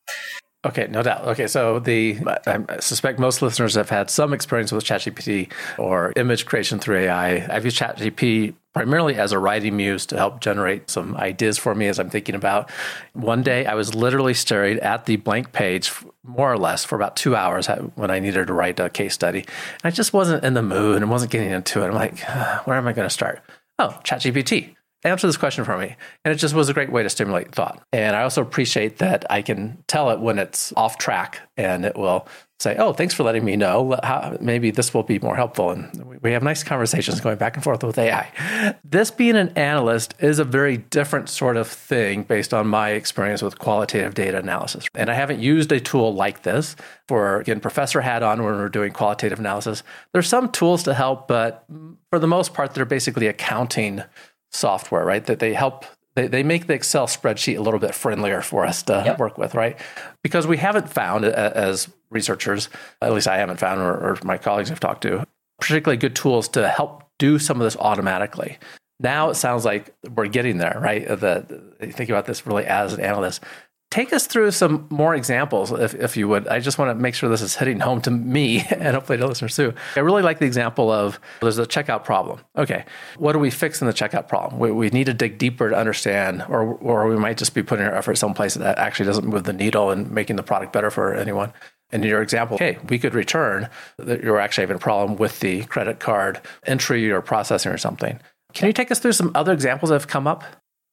Okay, 0.63 0.88
no 0.91 1.02
doubt. 1.02 1.26
Okay, 1.26 1.47
so 1.47 1.80
the 1.80 2.19
I 2.45 2.80
suspect 2.80 3.17
most 3.17 3.41
listeners 3.41 3.74
have 3.74 3.89
had 3.89 4.12
some 4.12 4.32
experience 4.32 4.71
with 4.71 4.84
ChatGPT 4.84 5.52
or 5.80 6.13
image 6.15 6.45
creation 6.45 6.78
through 6.78 6.97
AI. 6.97 7.47
I've 7.52 7.65
used 7.65 7.78
ChatGPT 7.78 8.54
primarily 8.71 9.15
as 9.15 9.32
a 9.32 9.39
writing 9.39 9.76
muse 9.76 10.06
to 10.06 10.17
help 10.17 10.39
generate 10.39 10.89
some 10.89 11.15
ideas 11.17 11.58
for 11.58 11.74
me 11.74 11.88
as 11.88 12.00
I'm 12.00 12.12
thinking 12.12 12.36
about. 12.36 12.69
One 13.13 13.41
day, 13.41 13.65
I 13.65 13.74
was 13.74 13.95
literally 13.95 14.36
staring 14.36 14.80
at 14.80 15.08
the 15.08 15.15
blank 15.15 15.52
page, 15.52 15.91
more 16.24 16.54
or 16.54 16.60
less, 16.60 16.86
for 16.86 16.95
about 16.95 17.15
two 17.15 17.36
hours 17.36 17.65
when 17.95 18.12
I 18.12 18.19
needed 18.19 18.45
to 18.45 18.54
write 18.54 18.80
a 18.80 18.88
case 18.89 19.15
study. 19.15 19.39
And 19.39 19.86
I 19.86 19.89
just 19.89 20.13
wasn't 20.13 20.43
in 20.43 20.54
the 20.54 20.62
mood 20.62 21.02
and 21.02 21.10
wasn't 21.10 21.32
getting 21.32 21.50
into 21.50 21.82
it. 21.82 21.88
I'm 21.88 21.95
like, 21.95 22.19
where 22.65 22.78
am 22.78 22.88
I 22.88 22.93
going 22.93 23.08
to 23.08 23.13
start? 23.13 23.41
Oh, 23.80 24.00
ChatGPT 24.04 24.76
answer 25.04 25.28
this 25.28 25.38
question 25.38 25.64
for 25.64 25.78
me. 25.78 25.96
And 26.24 26.32
it 26.34 26.38
just 26.38 26.54
was 26.54 26.70
a 26.70 26.74
great 26.74 26.92
way 26.92 27.04
to 27.04 27.10
stimulate 27.10 27.54
thought. 27.54 27.82
And 27.92 28.16
I 28.16 28.24
also 28.24 28.42
appreciate 28.42 28.98
that 28.98 29.26
I 29.30 29.42
can 29.42 29.84
tell 29.88 30.12
it 30.12 30.20
when 30.20 30.40
it's 30.40 30.74
off 30.76 30.98
track 30.98 31.40
and 31.58 31.86
it 31.86 31.98
will 31.98 32.28
say, 32.62 32.76
oh, 32.78 32.94
thanks 32.94 33.14
for 33.14 33.24
letting 33.24 33.44
me 33.44 33.56
know. 33.56 33.98
How, 34.04 34.38
maybe 34.40 34.72
this 34.72 34.94
will 34.94 35.04
be 35.04 35.20
more 35.20 35.36
helpful. 35.36 35.72
And 35.72 36.22
we 36.22 36.32
have 36.32 36.44
nice 36.44 36.64
conversations 36.64 37.20
going 37.20 37.38
back 37.38 37.56
and 37.56 37.64
forth 37.64 37.84
with 37.84 37.98
AI. 37.98 38.76
This 38.84 39.12
being 39.12 39.36
an 39.36 39.50
analyst 39.58 40.14
is 40.20 40.40
a 40.40 40.44
very 40.44 40.78
different 40.78 41.28
sort 41.28 41.58
of 41.58 41.68
thing 41.68 42.24
based 42.24 42.54
on 42.54 42.68
my 42.68 42.92
experience 42.92 43.42
with 43.42 43.58
qualitative 43.60 44.14
data 44.14 44.38
analysis. 44.38 44.86
And 44.94 45.10
I 45.10 45.16
haven't 45.16 45.40
used 45.40 45.72
a 45.72 45.80
tool 45.80 46.14
like 46.14 46.44
this 46.44 46.76
for, 47.08 47.40
again, 47.40 47.60
professor 47.60 48.02
hat 48.02 48.24
on 48.24 48.44
when 48.44 48.54
we're 48.54 48.70
doing 48.70 48.92
qualitative 48.94 49.40
analysis. 49.40 49.84
There's 50.14 50.30
some 50.30 50.52
tools 50.52 50.84
to 50.84 50.94
help, 50.94 51.28
but 51.28 51.66
for 52.10 52.20
the 52.20 52.28
most 52.28 52.54
part, 52.54 52.74
they're 52.74 52.86
basically 52.86 53.28
accounting 53.28 54.04
software, 54.52 55.06
right? 55.06 55.26
That 55.26 55.40
they 55.40 55.54
help 55.54 55.86
they, 56.16 56.28
they 56.28 56.44
make 56.44 56.68
the 56.68 56.74
Excel 56.74 57.08
spreadsheet 57.08 57.58
a 57.58 57.62
little 57.62 57.80
bit 57.80 57.96
friendlier 57.96 58.42
for 58.42 58.66
us 58.66 58.84
to 58.84 59.02
yep. 59.06 59.20
work 59.20 59.38
with, 59.38 59.56
right? 59.56 59.80
Because 60.24 60.46
we 60.46 60.58
haven't 60.58 60.90
found 60.90 61.24
as 61.24 61.90
researchers, 62.10 62.70
at 63.02 63.14
least 63.14 63.28
I 63.28 63.38
haven't 63.38 63.58
found, 63.58 63.80
or, 63.80 63.94
or 63.94 64.18
my 64.24 64.38
colleagues 64.38 64.70
I've 64.72 64.80
talked 64.80 65.04
to, 65.04 65.26
particularly 65.60 65.98
good 65.98 66.16
tools 66.16 66.50
to 66.50 66.68
help 66.68 67.04
do 67.18 67.40
some 67.40 67.62
of 67.62 67.64
this 67.64 67.78
automatically. 67.78 68.58
Now 69.00 69.30
it 69.30 69.36
sounds 69.36 69.64
like 69.64 69.94
we're 70.16 70.28
getting 70.28 70.58
there, 70.58 70.78
right? 70.82 71.08
The, 71.08 71.74
think 71.80 72.10
about 72.10 72.26
this 72.26 72.46
really 72.46 72.66
as 72.66 72.94
an 72.94 73.00
analyst 73.00 73.44
take 73.92 74.14
us 74.14 74.26
through 74.26 74.50
some 74.52 74.88
more 74.90 75.14
examples, 75.14 75.72
if, 75.72 75.94
if 75.94 76.18
you 76.18 76.28
would. 76.30 76.48
I 76.48 76.60
just 76.60 76.80
want 76.80 76.90
to 76.90 76.96
make 76.96 77.14
sure 77.14 77.30
this 77.30 77.42
is 77.42 77.56
hitting 77.56 77.82
home 77.82 78.02
to 78.04 78.12
me 78.12 78.62
and 78.70 78.96
hopefully 78.96 79.20
to 79.20 79.28
listeners 79.28 79.56
too. 79.56 79.74
I 79.96 80.00
really 80.00 80.24
like 80.24 80.40
the 80.40 80.46
example 80.46 80.90
of 80.90 81.20
there's 81.42 81.60
a 81.60 81.66
checkout 81.68 82.04
problem. 82.04 82.40
Okay, 82.58 82.86
what 83.18 83.34
do 83.34 83.40
we 83.40 83.52
fix 83.52 83.82
in 83.82 83.88
the 83.88 83.94
checkout 83.94 84.28
problem? 84.28 84.60
We, 84.60 84.72
we 84.72 84.90
need 84.90 85.06
to 85.06 85.14
dig 85.14 85.38
deeper 85.38 85.70
to 85.70 85.76
understand, 85.76 86.44
or, 86.50 86.64
or 86.76 87.08
we 87.08 87.18
might 87.18 87.38
just 87.38 87.54
be 87.54 87.62
putting 87.62 87.86
our 87.86 87.94
effort 87.94 88.16
someplace 88.16 88.56
that 88.56 88.80
actually 88.80 89.06
doesn't 89.06 89.28
move 89.28 89.44
the 89.44 89.54
needle 89.54 89.92
and 89.92 90.10
making 90.10 90.38
the 90.38 90.44
product 90.44 90.74
better 90.74 90.90
for 90.90 91.14
anyone. 91.14 91.54
And 91.92 92.06
in 92.06 92.10
your 92.10 92.22
example, 92.22 92.58
hey, 92.58 92.78
we 92.88 92.98
could 92.98 93.14
return 93.14 93.70
that 93.98 94.24
you're 94.24 94.40
actually 94.40 94.64
having 94.64 94.78
a 94.78 94.80
problem 94.80 95.18
with 95.18 95.42
the 95.42 95.66
credit 95.66 96.00
card 96.00 96.40
entry 96.66 97.12
or 97.12 97.22
processing 97.22 97.72
or 97.72 97.78
something. 97.78 98.18
Can 98.54 98.68
you 98.68 98.74
take 98.74 98.92
us 98.92 99.00
through 99.00 99.14
some 99.14 99.32
other 99.36 99.52
examples 99.52 99.90
that 99.90 99.96
have 99.96 100.08
come 100.08 100.28
up? 100.28 100.44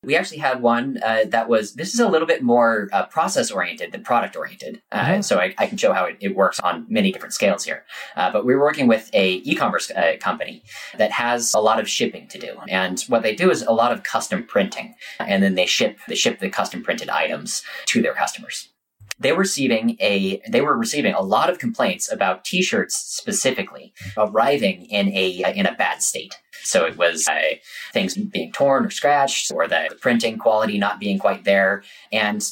We 0.05 0.15
actually 0.15 0.39
had 0.39 0.63
one 0.63 1.01
uh, 1.05 1.25
that 1.29 1.49
was 1.49 1.75
this 1.75 1.93
is 1.93 1.99
a 1.99 2.09
little 2.09 2.27
bit 2.27 2.41
more 2.41 2.89
uh, 2.93 3.07
process 3.07 3.51
oriented 3.51 3.91
than 3.91 4.05
product 4.05 4.37
oriented, 4.37 4.81
uh, 4.93 5.05
mm-hmm. 5.05 5.21
so 5.23 5.39
I, 5.41 5.55
I, 5.59 5.67
can 5.67 5.77
show 5.77 5.93
how 5.93 6.05
it, 6.05 6.17
it, 6.21 6.37
works 6.37 6.61
on 6.61 6.87
many 6.89 7.11
different 7.11 7.35
scales 7.35 7.65
here. 7.65 7.85
Uh, 8.15 8.31
but 8.31 8.47
we 8.47 8.55
were 8.55 8.61
working 8.61 8.87
with 8.87 9.11
a 9.13 9.43
e-commerce 9.45 9.91
uh, 9.91 10.13
company 10.21 10.63
that 10.99 11.11
has 11.11 11.53
a 11.53 11.59
lot 11.59 11.81
of 11.81 11.89
shipping 11.89 12.29
to 12.29 12.39
do, 12.39 12.57
and 12.69 13.01
what 13.09 13.23
they 13.23 13.35
do 13.35 13.51
is 13.51 13.63
a 13.63 13.73
lot 13.73 13.91
of 13.91 14.05
custom 14.05 14.45
printing, 14.45 14.95
and 15.19 15.43
then 15.43 15.57
they 15.57 15.67
ship 15.67 15.99
they 16.07 16.15
ship 16.15 16.39
the 16.39 16.49
custom 16.49 16.85
printed 16.85 17.09
items 17.09 17.65
to 17.87 18.01
their 18.01 18.15
customers 18.15 18.69
they 19.19 19.33
were 19.33 19.39
receiving 19.39 19.97
a 20.01 20.41
they 20.49 20.61
were 20.61 20.77
receiving 20.77 21.15
a 21.15 21.23
lot 21.23 21.51
of 21.51 21.59
complaints 21.59 22.11
about 22.11 22.45
t-shirts 22.45 22.97
specifically 22.97 23.93
arriving 24.17 24.87
in 24.87 25.09
a 25.09 25.53
in 25.55 25.67
a 25.67 25.75
bad 25.75 26.03
state. 26.03 26.35
So 26.63 26.85
it 26.85 26.97
was 26.97 27.27
uh, 27.29 27.57
things 27.93 28.15
being 28.15 28.53
torn 28.53 28.85
or 28.85 28.91
scratched 28.91 29.51
or 29.53 29.67
the 29.69 29.97
printing 30.01 30.39
quality 30.39 30.79
not 30.79 31.01
being 31.01 31.19
quite 31.19 31.45
there. 31.45 31.83
And 32.13 32.45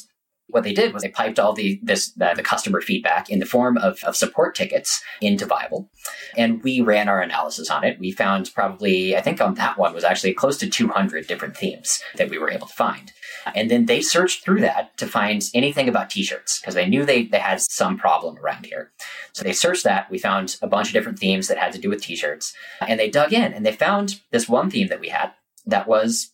what 0.49 0.63
they 0.63 0.73
did 0.73 0.93
was 0.93 1.03
they 1.03 1.09
piped 1.09 1.39
all 1.39 1.53
the 1.53 1.79
this 1.83 2.13
uh, 2.21 2.33
the 2.33 2.43
customer 2.43 2.81
feedback 2.81 3.29
in 3.29 3.39
the 3.39 3.45
form 3.45 3.77
of, 3.77 4.01
of 4.03 4.15
support 4.15 4.55
tickets 4.55 5.01
into 5.21 5.45
Viable, 5.45 5.89
and 6.37 6.63
we 6.63 6.81
ran 6.81 7.09
our 7.09 7.21
analysis 7.21 7.69
on 7.69 7.83
it. 7.83 7.99
We 7.99 8.11
found 8.11 8.51
probably 8.53 9.15
I 9.15 9.21
think 9.21 9.41
on 9.41 9.55
that 9.55 9.77
one 9.77 9.93
was 9.93 10.03
actually 10.03 10.33
close 10.33 10.57
to 10.59 10.69
200 10.69 11.27
different 11.27 11.57
themes 11.57 12.01
that 12.15 12.29
we 12.29 12.37
were 12.37 12.49
able 12.49 12.67
to 12.67 12.73
find, 12.73 13.11
and 13.55 13.69
then 13.69 13.85
they 13.85 14.01
searched 14.01 14.43
through 14.43 14.61
that 14.61 14.97
to 14.97 15.07
find 15.07 15.43
anything 15.53 15.89
about 15.89 16.09
T-shirts 16.09 16.59
because 16.59 16.75
they 16.75 16.87
knew 16.87 17.05
they 17.05 17.23
they 17.25 17.39
had 17.39 17.61
some 17.61 17.97
problem 17.97 18.37
around 18.37 18.65
here. 18.65 18.91
So 19.33 19.43
they 19.43 19.53
searched 19.53 19.83
that. 19.83 20.09
We 20.09 20.17
found 20.17 20.57
a 20.61 20.67
bunch 20.67 20.87
of 20.87 20.93
different 20.93 21.19
themes 21.19 21.47
that 21.47 21.57
had 21.57 21.73
to 21.73 21.79
do 21.79 21.89
with 21.89 22.01
T-shirts, 22.01 22.53
and 22.81 22.99
they 22.99 23.09
dug 23.09 23.33
in 23.33 23.53
and 23.53 23.65
they 23.65 23.73
found 23.73 24.21
this 24.31 24.47
one 24.47 24.69
theme 24.69 24.87
that 24.87 25.01
we 25.01 25.09
had 25.09 25.33
that 25.65 25.87
was 25.87 26.31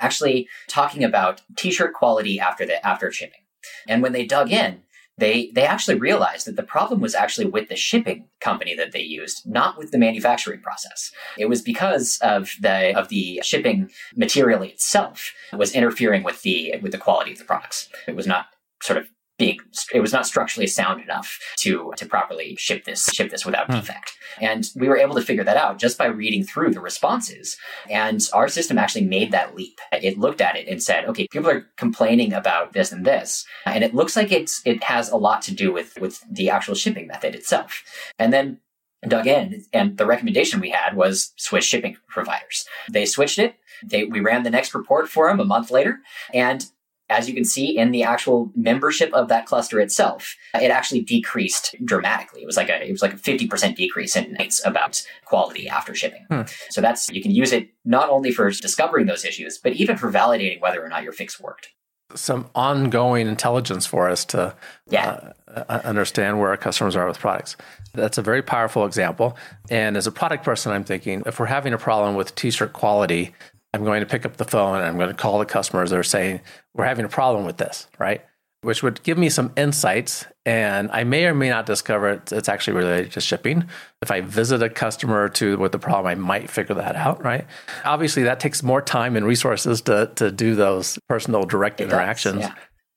actually 0.00 0.48
talking 0.68 1.02
about 1.02 1.42
t-shirt 1.56 1.94
quality 1.94 2.38
after 2.38 2.66
the 2.66 2.84
after 2.86 3.10
shipping. 3.10 3.40
And 3.88 4.02
when 4.02 4.12
they 4.12 4.24
dug 4.24 4.50
in, 4.50 4.82
they 5.18 5.50
they 5.54 5.64
actually 5.64 5.98
realized 5.98 6.46
that 6.46 6.56
the 6.56 6.62
problem 6.62 7.00
was 7.00 7.14
actually 7.14 7.46
with 7.46 7.68
the 7.68 7.76
shipping 7.76 8.28
company 8.40 8.74
that 8.74 8.92
they 8.92 9.00
used, 9.00 9.46
not 9.46 9.78
with 9.78 9.90
the 9.90 9.98
manufacturing 9.98 10.60
process. 10.60 11.10
It 11.38 11.48
was 11.48 11.62
because 11.62 12.18
of 12.22 12.52
the 12.60 12.94
of 12.94 13.08
the 13.08 13.40
shipping 13.42 13.90
material 14.14 14.62
itself 14.62 15.32
was 15.52 15.74
interfering 15.74 16.22
with 16.22 16.42
the 16.42 16.74
with 16.82 16.92
the 16.92 16.98
quality 16.98 17.32
of 17.32 17.38
the 17.38 17.44
products. 17.44 17.88
It 18.06 18.14
was 18.14 18.26
not 18.26 18.46
sort 18.82 18.98
of 18.98 19.08
being 19.38 19.58
it 19.92 20.00
was 20.00 20.12
not 20.12 20.26
structurally 20.26 20.66
sound 20.66 21.02
enough 21.02 21.38
to 21.58 21.92
to 21.96 22.06
properly 22.06 22.56
ship 22.56 22.84
this 22.84 23.04
ship 23.12 23.30
this 23.30 23.44
without 23.44 23.66
hmm. 23.66 23.74
defect. 23.74 24.12
And 24.40 24.68
we 24.76 24.88
were 24.88 24.96
able 24.96 25.14
to 25.14 25.22
figure 25.22 25.44
that 25.44 25.56
out 25.56 25.78
just 25.78 25.98
by 25.98 26.06
reading 26.06 26.44
through 26.44 26.70
the 26.72 26.80
responses. 26.80 27.56
And 27.90 28.26
our 28.32 28.48
system 28.48 28.78
actually 28.78 29.04
made 29.04 29.32
that 29.32 29.54
leap. 29.54 29.78
It 29.92 30.18
looked 30.18 30.40
at 30.40 30.56
it 30.56 30.68
and 30.68 30.82
said 30.82 31.04
okay 31.06 31.26
people 31.30 31.50
are 31.50 31.66
complaining 31.76 32.32
about 32.32 32.72
this 32.72 32.92
and 32.92 33.04
this. 33.04 33.44
And 33.64 33.84
it 33.84 33.94
looks 33.94 34.16
like 34.16 34.32
it's 34.32 34.62
it 34.64 34.82
has 34.84 35.10
a 35.10 35.16
lot 35.16 35.42
to 35.42 35.54
do 35.54 35.72
with 35.72 35.98
with 36.00 36.24
the 36.30 36.50
actual 36.50 36.74
shipping 36.74 37.06
method 37.06 37.34
itself. 37.34 37.82
And 38.18 38.32
then 38.32 38.60
dug 39.06 39.26
in 39.26 39.64
and 39.72 39.98
the 39.98 40.06
recommendation 40.06 40.60
we 40.60 40.70
had 40.70 40.96
was 40.96 41.32
switch 41.36 41.64
shipping 41.64 41.96
providers. 42.08 42.66
They 42.90 43.06
switched 43.06 43.38
it. 43.38 43.56
They, 43.84 44.04
we 44.04 44.20
ran 44.20 44.42
the 44.42 44.50
next 44.50 44.74
report 44.74 45.08
for 45.08 45.28
them 45.28 45.38
a 45.38 45.44
month 45.44 45.70
later 45.70 46.00
and 46.32 46.64
as 47.08 47.28
you 47.28 47.34
can 47.34 47.44
see 47.44 47.76
in 47.76 47.92
the 47.92 48.02
actual 48.02 48.50
membership 48.56 49.12
of 49.12 49.28
that 49.28 49.46
cluster 49.46 49.80
itself, 49.80 50.34
it 50.54 50.70
actually 50.70 51.02
decreased 51.02 51.76
dramatically. 51.84 52.42
It 52.42 52.46
was 52.46 52.56
like 52.56 52.68
a 52.68 52.86
it 52.86 52.90
was 52.90 53.02
like 53.02 53.14
a 53.14 53.16
50% 53.16 53.76
decrease 53.76 54.16
in 54.16 54.32
nights 54.32 54.60
about 54.64 55.04
quality 55.24 55.68
after 55.68 55.94
shipping. 55.94 56.26
Hmm. 56.30 56.42
So 56.70 56.80
that's 56.80 57.08
you 57.10 57.22
can 57.22 57.30
use 57.30 57.52
it 57.52 57.68
not 57.84 58.10
only 58.10 58.32
for 58.32 58.50
discovering 58.50 59.06
those 59.06 59.24
issues, 59.24 59.58
but 59.58 59.74
even 59.74 59.96
for 59.96 60.10
validating 60.10 60.60
whether 60.60 60.84
or 60.84 60.88
not 60.88 61.02
your 61.02 61.12
fix 61.12 61.40
worked. 61.40 61.68
Some 62.14 62.48
ongoing 62.54 63.26
intelligence 63.26 63.84
for 63.84 64.08
us 64.08 64.24
to 64.26 64.54
yeah. 64.88 65.32
Uh, 65.48 65.80
understand 65.84 66.38
where 66.38 66.50
our 66.50 66.56
customers 66.56 66.94
are 66.94 67.06
with 67.06 67.18
products. 67.18 67.56
That's 67.94 68.18
a 68.18 68.22
very 68.22 68.42
powerful 68.42 68.84
example. 68.84 69.38
And 69.70 69.96
as 69.96 70.06
a 70.06 70.12
product 70.12 70.44
person, 70.44 70.70
I'm 70.70 70.84
thinking 70.84 71.22
if 71.24 71.40
we're 71.40 71.46
having 71.46 71.72
a 71.72 71.78
problem 71.78 72.14
with 72.14 72.34
t 72.34 72.50
shirt 72.50 72.72
quality, 72.72 73.34
I'm 73.76 73.84
going 73.84 74.00
to 74.00 74.06
pick 74.06 74.24
up 74.24 74.38
the 74.38 74.44
phone 74.44 74.76
and 74.76 74.86
I'm 74.86 74.96
going 74.96 75.08
to 75.08 75.14
call 75.14 75.38
the 75.38 75.44
customers 75.44 75.90
that 75.90 75.98
are 75.98 76.02
saying, 76.02 76.40
we're 76.74 76.86
having 76.86 77.04
a 77.04 77.10
problem 77.10 77.44
with 77.44 77.58
this, 77.58 77.86
right? 77.98 78.24
Which 78.62 78.82
would 78.82 79.02
give 79.02 79.18
me 79.18 79.28
some 79.28 79.52
insights. 79.56 80.24
And 80.46 80.90
I 80.92 81.04
may 81.04 81.26
or 81.26 81.34
may 81.34 81.50
not 81.50 81.66
discover 81.66 82.22
it's 82.32 82.48
actually 82.48 82.78
related 82.78 83.12
to 83.12 83.20
shipping. 83.20 83.68
If 84.00 84.10
I 84.10 84.22
visit 84.22 84.62
a 84.62 84.70
customer 84.70 85.28
to 85.30 85.58
with 85.58 85.72
the 85.72 85.78
problem, 85.78 86.06
I 86.06 86.14
might 86.14 86.48
figure 86.48 86.74
that 86.74 86.96
out, 86.96 87.22
right? 87.22 87.46
Obviously, 87.84 88.22
that 88.22 88.40
takes 88.40 88.62
more 88.62 88.80
time 88.80 89.14
and 89.14 89.26
resources 89.26 89.82
to, 89.82 90.10
to 90.16 90.32
do 90.32 90.54
those 90.54 90.98
personal 91.06 91.44
direct 91.44 91.80
it 91.80 91.84
interactions, 91.84 92.40
does, 92.40 92.48
yeah. 92.48 92.54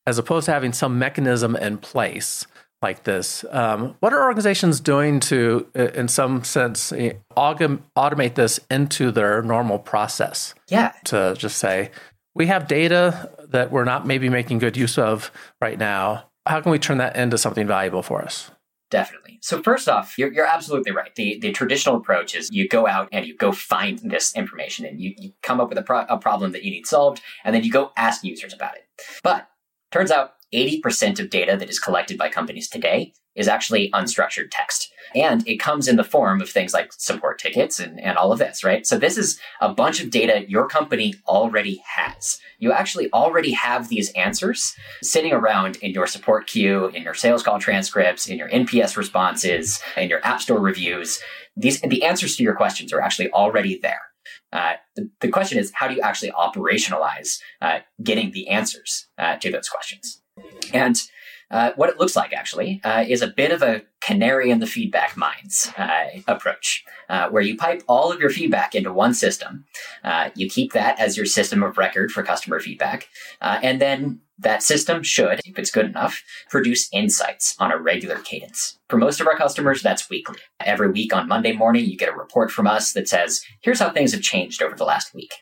as 0.08 0.18
opposed 0.18 0.46
to 0.46 0.54
having 0.54 0.72
some 0.72 0.98
mechanism 0.98 1.58
in 1.58 1.78
place 1.78 2.48
like 2.82 3.04
this. 3.04 3.44
Um, 3.52 3.96
what 4.00 4.14
are 4.14 4.24
organizations 4.24 4.80
doing 4.80 5.20
to, 5.22 5.68
in 5.76 6.08
some 6.08 6.44
sense, 6.44 6.92
automate 6.92 8.36
this 8.36 8.60
into 8.72 9.12
their 9.12 9.42
normal 9.42 9.80
process? 9.80 10.56
Yeah. 10.70 10.94
To 11.06 11.36
just 11.38 11.58
say, 11.58 11.92
we 12.36 12.48
have 12.48 12.68
data 12.68 13.32
that 13.50 13.72
we're 13.72 13.84
not 13.84 14.08
maybe 14.08 14.30
making 14.30 14.60
good 14.60 14.78
use 14.78 14.98
of 14.98 15.32
right 15.62 15.78
now. 15.78 16.26
How 16.46 16.62
can 16.62 16.72
we 16.72 16.80
turn 16.80 17.00
that 17.00 17.16
into 17.16 17.38
something 17.38 17.68
valuable 17.68 18.02
for 18.02 18.22
us? 18.22 18.50
Definitely. 18.90 19.40
So 19.42 19.62
first 19.62 19.88
off, 19.88 20.18
you're, 20.18 20.34
you're 20.34 20.48
absolutely 20.48 20.92
right. 20.92 21.14
The, 21.14 21.38
the 21.40 21.52
traditional 21.52 21.98
approach 21.98 22.34
is 22.34 22.50
you 22.52 22.68
go 22.68 22.88
out 22.88 23.08
and 23.12 23.26
you 23.26 23.36
go 23.36 23.52
find 23.52 24.00
this 24.00 24.36
information 24.36 24.86
and 24.86 25.00
you, 25.00 25.14
you 25.18 25.34
come 25.44 25.60
up 25.60 25.70
with 25.70 25.78
a, 25.78 25.84
pro- 25.84 26.06
a 26.10 26.18
problem 26.18 26.54
that 26.54 26.64
you 26.64 26.72
need 26.72 26.88
solved, 26.88 27.22
and 27.44 27.54
then 27.54 27.64
you 27.64 27.72
go 27.72 27.92
ask 27.98 28.24
users 28.24 28.52
about 28.54 28.76
it. 28.76 28.88
But 29.22 29.48
turns 29.92 30.10
out 30.10 30.34
80% 30.54 31.20
of 31.20 31.30
data 31.30 31.56
that 31.58 31.70
is 31.70 31.80
collected 31.80 32.18
by 32.18 32.30
companies 32.30 32.68
today 32.68 33.14
is 33.36 33.48
actually 33.48 33.90
unstructured 33.92 34.48
text. 34.52 34.92
And 35.16 35.48
it 35.48 35.58
comes 35.58 35.88
in 35.88 35.96
the 35.96 36.04
form 36.04 36.42
of 36.42 36.50
things 36.50 36.74
like 36.74 36.92
support 36.94 37.40
tickets 37.40 37.80
and, 37.80 38.00
and 38.00 38.18
all 38.18 38.32
of 38.32 38.40
this, 38.40 38.64
right? 38.64 38.86
So 38.86 38.98
this 38.98 39.18
is 39.18 39.40
a 39.62 39.74
bunch 39.74 40.02
of 40.02 40.10
data 40.10 40.46
your 40.48 40.68
company 40.68 41.16
already 41.28 41.82
has. 41.96 42.40
You 42.60 42.74
actually 42.74 43.12
already 43.12 43.52
have 43.52 43.88
these 43.88 44.12
answers 44.12 44.76
sitting 45.02 45.32
around 45.32 45.78
in 45.78 45.92
your 45.92 46.06
support 46.06 46.48
queue, 46.48 46.88
in 46.88 47.04
your 47.04 47.14
sales 47.14 47.42
call 47.42 47.60
transcripts, 47.60 48.28
in 48.28 48.38
your 48.38 48.50
NPS 48.50 48.98
responses, 48.98 49.82
in 49.96 50.10
your 50.10 50.24
app 50.26 50.42
store 50.42 50.60
reviews. 50.60 51.20
These, 51.56 51.82
the 51.82 52.04
answers 52.04 52.36
to 52.36 52.44
your 52.44 52.56
questions 52.56 52.94
are 52.94 53.02
actually 53.02 53.32
already 53.32 53.80
there. 53.80 54.02
Uh, 54.52 54.74
the, 54.96 55.10
the, 55.22 55.30
question 55.30 55.60
is, 55.60 55.72
how 55.76 55.88
do 55.88 55.94
you 55.94 56.02
actually 56.02 56.32
operationalize 56.32 57.40
uh, 57.62 57.80
getting 58.02 58.32
the 58.32 58.48
answers 58.48 59.08
uh, 59.18 59.36
to 59.38 59.52
those 59.52 59.70
questions? 59.70 60.22
And 60.74 61.02
uh, 61.52 61.72
what 61.76 61.90
it 61.90 62.00
looks 62.00 62.16
like 62.16 62.32
actually 62.34 62.80
uh, 62.84 63.04
is 63.08 63.22
a 63.22 63.28
bit 63.28 63.52
of 63.52 63.64
a 63.64 63.82
canary 64.02 64.52
in 64.52 64.60
the 64.60 64.68
feedback 64.68 65.18
mines 65.18 65.72
uh, 65.78 66.06
approach, 66.28 66.84
uh, 67.10 67.30
where 67.30 67.42
you 67.42 67.58
pipe 67.58 67.82
all 67.88 68.12
of 68.12 68.20
your 68.20 68.30
feedback 68.30 68.76
into 68.76 68.94
one 68.94 69.14
system. 69.14 69.66
Uh, 70.04 70.30
you 70.36 70.48
keep 70.48 70.74
that 70.74 71.00
as 71.00 71.18
your 71.18 71.26
system 71.26 71.64
of 71.64 71.78
record 71.78 72.12
for 72.12 72.22
customer 72.22 72.60
feedback, 72.60 73.08
uh, 73.42 73.60
and 73.64 73.82
then 73.82 74.22
that 74.40 74.64
system 74.64 75.04
should, 75.04 75.40
if 75.46 75.58
it's 75.60 75.72
good 75.72 75.86
enough, 75.86 76.24
produce 76.50 76.90
insights 76.94 77.56
on 77.60 77.72
a 77.72 77.78
regular 77.78 78.18
cadence. 78.18 78.78
For 78.90 78.98
most 78.98 79.20
of 79.20 79.28
our 79.28 79.38
customers, 79.38 79.82
that's 79.82 80.10
weekly. 80.10 80.38
Every 80.60 80.90
week 80.90 81.14
on 81.14 81.28
Monday 81.28 81.52
morning, 81.52 81.86
you 81.86 81.98
get 81.98 82.10
a 82.10 82.18
report 82.18 82.52
from 82.52 82.66
us 82.66 82.94
that 82.94 83.08
says, 83.08 83.42
here's 83.62 83.80
how 83.80 83.92
things 83.92 84.14
have 84.14 84.22
changed 84.22 84.64
over 84.64 84.76
the 84.76 84.86
last 84.86 85.14
week. 85.14 85.34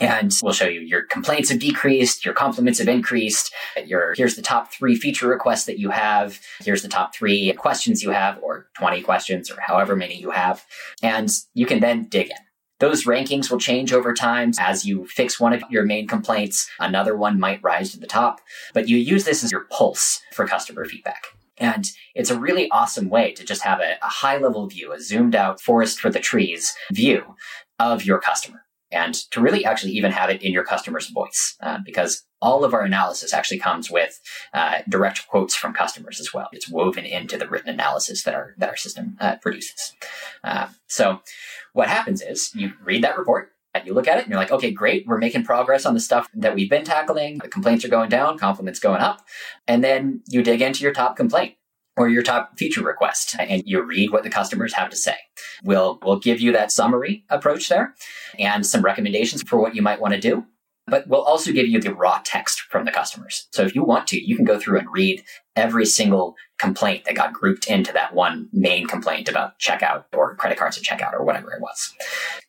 And 0.00 0.32
we'll 0.42 0.52
show 0.52 0.66
you 0.66 0.80
your 0.80 1.04
complaints 1.04 1.50
have 1.50 1.60
decreased, 1.60 2.24
your 2.24 2.34
compliments 2.34 2.80
have 2.80 2.88
increased, 2.88 3.52
your, 3.86 4.14
here's 4.14 4.36
the 4.36 4.42
top 4.42 4.72
three 4.72 4.96
feature 4.96 5.28
requests 5.28 5.64
that 5.64 5.78
you 5.78 5.90
have, 5.90 6.40
here's 6.60 6.82
the 6.82 6.88
top 6.88 7.14
three 7.14 7.52
questions 7.54 8.02
you 8.02 8.10
have, 8.10 8.38
or 8.42 8.66
20 8.76 9.02
questions, 9.02 9.50
or 9.50 9.60
however 9.60 9.94
many 9.94 10.16
you 10.16 10.30
have. 10.30 10.64
And 11.02 11.30
you 11.54 11.66
can 11.66 11.80
then 11.80 12.04
dig 12.04 12.30
in. 12.30 12.36
Those 12.84 13.06
rankings 13.06 13.50
will 13.50 13.58
change 13.58 13.94
over 13.94 14.12
time. 14.12 14.50
As 14.58 14.84
you 14.84 15.06
fix 15.06 15.40
one 15.40 15.54
of 15.54 15.64
your 15.70 15.84
main 15.84 16.06
complaints, 16.06 16.68
another 16.78 17.16
one 17.16 17.40
might 17.40 17.62
rise 17.62 17.92
to 17.92 17.98
the 17.98 18.06
top. 18.06 18.42
But 18.74 18.90
you 18.90 18.98
use 18.98 19.24
this 19.24 19.42
as 19.42 19.50
your 19.50 19.64
pulse 19.70 20.20
for 20.34 20.46
customer 20.46 20.84
feedback. 20.84 21.28
And 21.56 21.90
it's 22.14 22.28
a 22.28 22.38
really 22.38 22.70
awesome 22.70 23.08
way 23.08 23.32
to 23.32 23.42
just 23.42 23.62
have 23.62 23.80
a, 23.80 23.94
a 24.02 24.08
high 24.08 24.36
level 24.36 24.66
view, 24.66 24.92
a 24.92 25.00
zoomed 25.00 25.34
out 25.34 25.62
forest 25.62 25.98
for 25.98 26.10
the 26.10 26.20
trees 26.20 26.74
view 26.92 27.36
of 27.78 28.04
your 28.04 28.20
customer. 28.20 28.63
And 28.94 29.14
to 29.32 29.40
really 29.40 29.64
actually 29.64 29.92
even 29.92 30.12
have 30.12 30.30
it 30.30 30.42
in 30.42 30.52
your 30.52 30.64
customer's 30.64 31.08
voice, 31.10 31.56
uh, 31.60 31.78
because 31.84 32.24
all 32.40 32.64
of 32.64 32.72
our 32.74 32.82
analysis 32.82 33.34
actually 33.34 33.58
comes 33.58 33.90
with 33.90 34.20
uh, 34.52 34.78
direct 34.88 35.26
quotes 35.28 35.54
from 35.54 35.74
customers 35.74 36.20
as 36.20 36.32
well. 36.32 36.48
It's 36.52 36.70
woven 36.70 37.04
into 37.04 37.36
the 37.36 37.48
written 37.48 37.70
analysis 37.70 38.22
that 38.24 38.34
our 38.34 38.54
that 38.58 38.68
our 38.68 38.76
system 38.76 39.16
uh, 39.20 39.36
produces. 39.42 39.94
Uh, 40.42 40.68
so 40.86 41.20
what 41.72 41.88
happens 41.88 42.22
is 42.22 42.52
you 42.54 42.72
read 42.82 43.02
that 43.02 43.18
report, 43.18 43.50
and 43.74 43.86
you 43.86 43.92
look 43.92 44.08
at 44.08 44.18
it 44.18 44.22
and 44.22 44.30
you're 44.30 44.40
like, 44.40 44.52
okay, 44.52 44.70
great, 44.70 45.06
we're 45.06 45.18
making 45.18 45.44
progress 45.44 45.84
on 45.84 45.94
the 45.94 46.00
stuff 46.00 46.28
that 46.34 46.54
we've 46.54 46.70
been 46.70 46.84
tackling. 46.84 47.38
The 47.38 47.48
complaints 47.48 47.84
are 47.84 47.88
going 47.88 48.08
down, 48.08 48.38
compliments 48.38 48.78
going 48.78 49.00
up. 49.00 49.18
And 49.66 49.82
then 49.82 50.22
you 50.28 50.42
dig 50.42 50.62
into 50.62 50.84
your 50.84 50.92
top 50.92 51.16
complaint 51.16 51.54
or 51.96 52.08
your 52.08 52.22
top 52.22 52.58
feature 52.58 52.82
request 52.82 53.36
and 53.38 53.62
you 53.66 53.82
read 53.82 54.10
what 54.10 54.24
the 54.24 54.30
customers 54.30 54.74
have 54.74 54.90
to 54.90 54.96
say. 54.96 55.16
We'll, 55.62 55.98
we'll 56.02 56.18
give 56.18 56.40
you 56.40 56.52
that 56.52 56.72
summary 56.72 57.24
approach 57.30 57.68
there 57.68 57.94
and 58.38 58.66
some 58.66 58.82
recommendations 58.82 59.42
for 59.42 59.58
what 59.58 59.74
you 59.74 59.82
might 59.82 60.00
want 60.00 60.14
to 60.14 60.20
do. 60.20 60.44
But 60.86 61.08
we'll 61.08 61.22
also 61.22 61.50
give 61.50 61.66
you 61.66 61.80
the 61.80 61.94
raw 61.94 62.20
text 62.24 62.60
from 62.60 62.84
the 62.84 62.90
customers. 62.90 63.48
So 63.52 63.62
if 63.62 63.74
you 63.74 63.82
want 63.82 64.06
to, 64.08 64.22
you 64.22 64.36
can 64.36 64.44
go 64.44 64.58
through 64.58 64.78
and 64.78 64.88
read 64.92 65.24
every 65.56 65.86
single 65.86 66.36
complaint 66.58 67.04
that 67.04 67.14
got 67.14 67.32
grouped 67.32 67.68
into 67.68 67.90
that 67.92 68.14
one 68.14 68.50
main 68.52 68.86
complaint 68.86 69.28
about 69.28 69.58
checkout 69.58 70.04
or 70.14 70.36
credit 70.36 70.58
cards 70.58 70.76
at 70.76 70.84
checkout 70.84 71.14
or 71.14 71.24
whatever 71.24 71.52
it 71.52 71.62
was. 71.62 71.94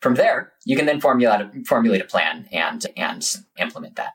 From 0.01 0.15
there, 0.15 0.51
you 0.65 0.75
can 0.75 0.85
then 0.85 0.99
formulate 0.99 1.65
formulate 1.65 2.01
a 2.01 2.05
plan 2.05 2.47
and 2.51 2.85
and 2.97 3.25
implement 3.57 3.95
that. 3.95 4.13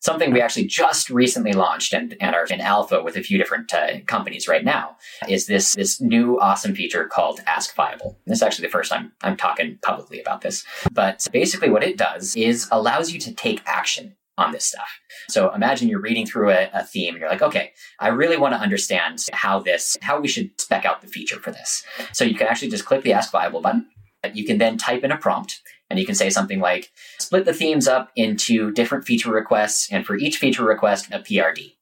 Something 0.00 0.32
we 0.32 0.40
actually 0.40 0.66
just 0.66 1.10
recently 1.10 1.52
launched 1.52 1.92
and, 1.92 2.16
and 2.20 2.34
are 2.34 2.46
in 2.46 2.60
alpha 2.60 3.02
with 3.02 3.16
a 3.16 3.22
few 3.22 3.38
different 3.38 3.72
uh, 3.72 4.00
companies 4.06 4.48
right 4.48 4.64
now 4.64 4.96
is 5.28 5.46
this 5.46 5.74
this 5.74 6.00
new 6.00 6.38
awesome 6.40 6.74
feature 6.74 7.06
called 7.06 7.40
Ask 7.46 7.74
Viable. 7.74 8.18
This 8.26 8.38
is 8.38 8.42
actually 8.42 8.66
the 8.66 8.72
first 8.72 8.90
time 8.90 9.12
I'm 9.22 9.36
talking 9.36 9.78
publicly 9.82 10.20
about 10.20 10.40
this. 10.40 10.64
But 10.92 11.26
basically 11.32 11.70
what 11.70 11.84
it 11.84 11.96
does 11.96 12.36
is 12.36 12.68
allows 12.70 13.10
you 13.12 13.20
to 13.20 13.34
take 13.34 13.62
action 13.66 14.16
on 14.38 14.52
this 14.52 14.64
stuff. 14.64 14.88
So 15.28 15.52
imagine 15.52 15.88
you're 15.88 16.00
reading 16.00 16.24
through 16.24 16.50
a, 16.50 16.70
a, 16.72 16.84
theme 16.84 17.14
and 17.14 17.20
you're 17.20 17.28
like, 17.28 17.42
okay, 17.42 17.72
I 17.98 18.08
really 18.08 18.36
want 18.36 18.54
to 18.54 18.60
understand 18.60 19.24
how 19.32 19.58
this, 19.58 19.96
how 20.00 20.20
we 20.20 20.28
should 20.28 20.58
spec 20.60 20.84
out 20.84 21.02
the 21.02 21.08
feature 21.08 21.40
for 21.40 21.50
this. 21.50 21.82
So 22.12 22.24
you 22.24 22.36
can 22.36 22.46
actually 22.46 22.70
just 22.70 22.86
click 22.86 23.02
the 23.02 23.12
Ask 23.12 23.32
Viable 23.32 23.60
button. 23.60 23.88
You 24.32 24.44
can 24.44 24.58
then 24.58 24.78
type 24.78 25.02
in 25.02 25.10
a 25.10 25.16
prompt 25.16 25.60
and 25.90 25.98
you 25.98 26.06
can 26.06 26.14
say 26.14 26.30
something 26.30 26.60
like, 26.60 26.90
split 27.18 27.44
the 27.44 27.52
themes 27.52 27.88
up 27.88 28.10
into 28.16 28.70
different 28.72 29.04
feature 29.04 29.32
requests 29.32 29.90
and 29.90 30.06
for 30.06 30.16
each 30.16 30.38
feature 30.38 30.64
request, 30.64 31.08
a 31.12 31.18
PRD 31.18 31.74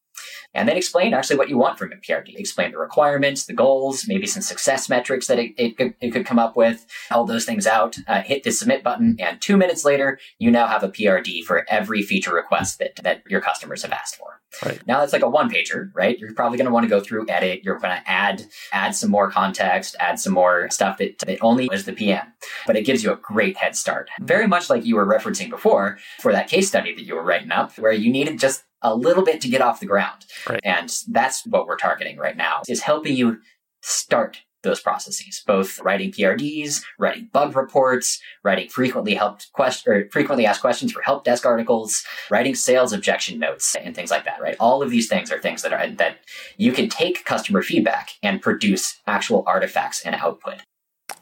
and 0.57 0.67
then 0.67 0.77
explain 0.77 1.13
actually 1.13 1.37
what 1.37 1.51
you 1.51 1.59
want 1.59 1.79
from 1.79 1.93
a 1.93 1.97
PRD. 1.97 2.35
Explain 2.37 2.73
the 2.73 2.79
requirements, 2.79 3.45
the 3.45 3.53
goals, 3.53 4.09
maybe 4.09 4.27
some 4.27 4.43
success 4.43 4.89
metrics 4.89 5.27
that 5.27 5.39
it, 5.39 5.53
it, 5.59 5.77
could, 5.77 5.95
it 6.01 6.11
could 6.11 6.25
come 6.25 6.39
up 6.39 6.57
with, 6.57 6.87
all 7.11 7.27
those 7.27 7.45
things 7.45 7.67
out, 7.67 7.97
uh, 8.09 8.23
hit 8.23 8.43
the 8.43 8.51
submit 8.51 8.83
button, 8.83 9.17
and 9.21 9.41
two 9.41 9.57
minutes 9.57 9.85
later, 9.85 10.19
you 10.39 10.51
now 10.51 10.67
have 10.67 10.83
a 10.83 10.89
PRD 10.89 11.45
for 11.45 11.67
every 11.69 12.03
feature 12.03 12.35
request 12.35 12.79
that, 12.79 12.97
that 13.03 13.23
your 13.29 13.43
customers 13.43 13.83
have 13.83 13.93
asked 13.93 14.17
for. 14.17 14.41
Right. 14.65 14.81
Now 14.87 15.01
that's 15.01 15.13
like 15.13 15.23
a 15.23 15.29
one 15.29 15.51
pager, 15.51 15.91
right? 15.95 16.19
You're 16.19 16.33
probably 16.33 16.57
going 16.57 16.67
to 16.67 16.73
want 16.73 16.85
to 16.85 16.89
go 16.89 17.01
through, 17.01 17.29
edit. 17.29 17.61
You're 17.63 17.79
going 17.79 17.97
to 17.97 18.11
add 18.11 18.43
add 18.73 18.95
some 18.95 19.11
more 19.11 19.31
context, 19.31 19.97
add 20.01 20.19
some 20.19 20.33
more 20.33 20.69
stuff 20.71 20.99
that, 20.99 21.19
that 21.21 21.39
only 21.41 21.69
is 21.73 21.85
the 21.85 21.93
PM. 21.93 22.33
But 22.67 22.77
it 22.77 22.87
gives 22.87 23.03
you 23.03 23.13
a 23.13 23.17
great 23.17 23.57
head 23.57 23.77
start. 23.77 24.09
Very 24.21 24.47
much 24.47 24.71
like 24.71 24.85
you 24.85 24.97
were 24.97 25.07
referencing 25.07 25.51
before 25.51 25.99
for 26.21 26.33
that 26.33 26.49
case 26.49 26.69
study 26.69 26.95
that 26.95 27.05
you 27.05 27.15
were 27.15 27.25
writing 27.25 27.53
up, 27.53 27.77
where 27.79 27.93
you 27.93 28.11
needed 28.11 28.39
just 28.39 28.65
a 28.83 28.95
little 28.95 29.25
bit 29.25 29.41
to 29.41 29.49
get 29.49 29.61
off 29.61 29.81
the 29.81 29.87
ground. 29.87 30.25
Right. 30.49 30.61
And 30.65 30.93
that's 31.09 31.47
what 31.47 31.67
we're 31.67 31.77
targeting 31.77 32.17
right 32.17 32.37
now 32.37 32.63
is 32.69 32.83
helping 32.83 33.17
you 33.17 33.39
start 33.83 34.39
those 34.63 34.81
processes, 34.81 35.43
both 35.47 35.81
writing 35.81 36.11
PRDs, 36.11 36.83
writing 36.99 37.29
bug 37.33 37.57
reports, 37.57 38.21
writing 38.43 38.69
frequently 38.69 39.15
helped 39.15 39.53
question 39.53 39.93
or 39.93 40.09
frequently 40.11 40.47
asked 40.47 40.61
questions 40.61 40.93
for 40.93 41.03
help 41.03 41.25
desk 41.25 41.47
articles, 41.47 42.05
writing 42.31 42.55
sales 42.55 42.93
objection 42.93 43.39
notes 43.39 43.77
and 43.77 43.95
things 43.95 44.11
like 44.11 44.25
that, 44.25 44.41
right? 44.41 44.57
All 44.59 44.83
of 44.83 44.91
these 44.91 45.09
things 45.09 45.31
are 45.31 45.41
things 45.41 45.63
that 45.63 45.73
are 45.73 45.89
that 45.89 46.19
you 46.57 46.73
can 46.73 46.89
take 46.89 47.25
customer 47.25 47.63
feedback 47.63 48.11
and 48.23 48.43
produce 48.43 49.01
actual 49.07 49.45
artifacts 49.47 50.03
and 50.05 50.15
output. 50.17 50.63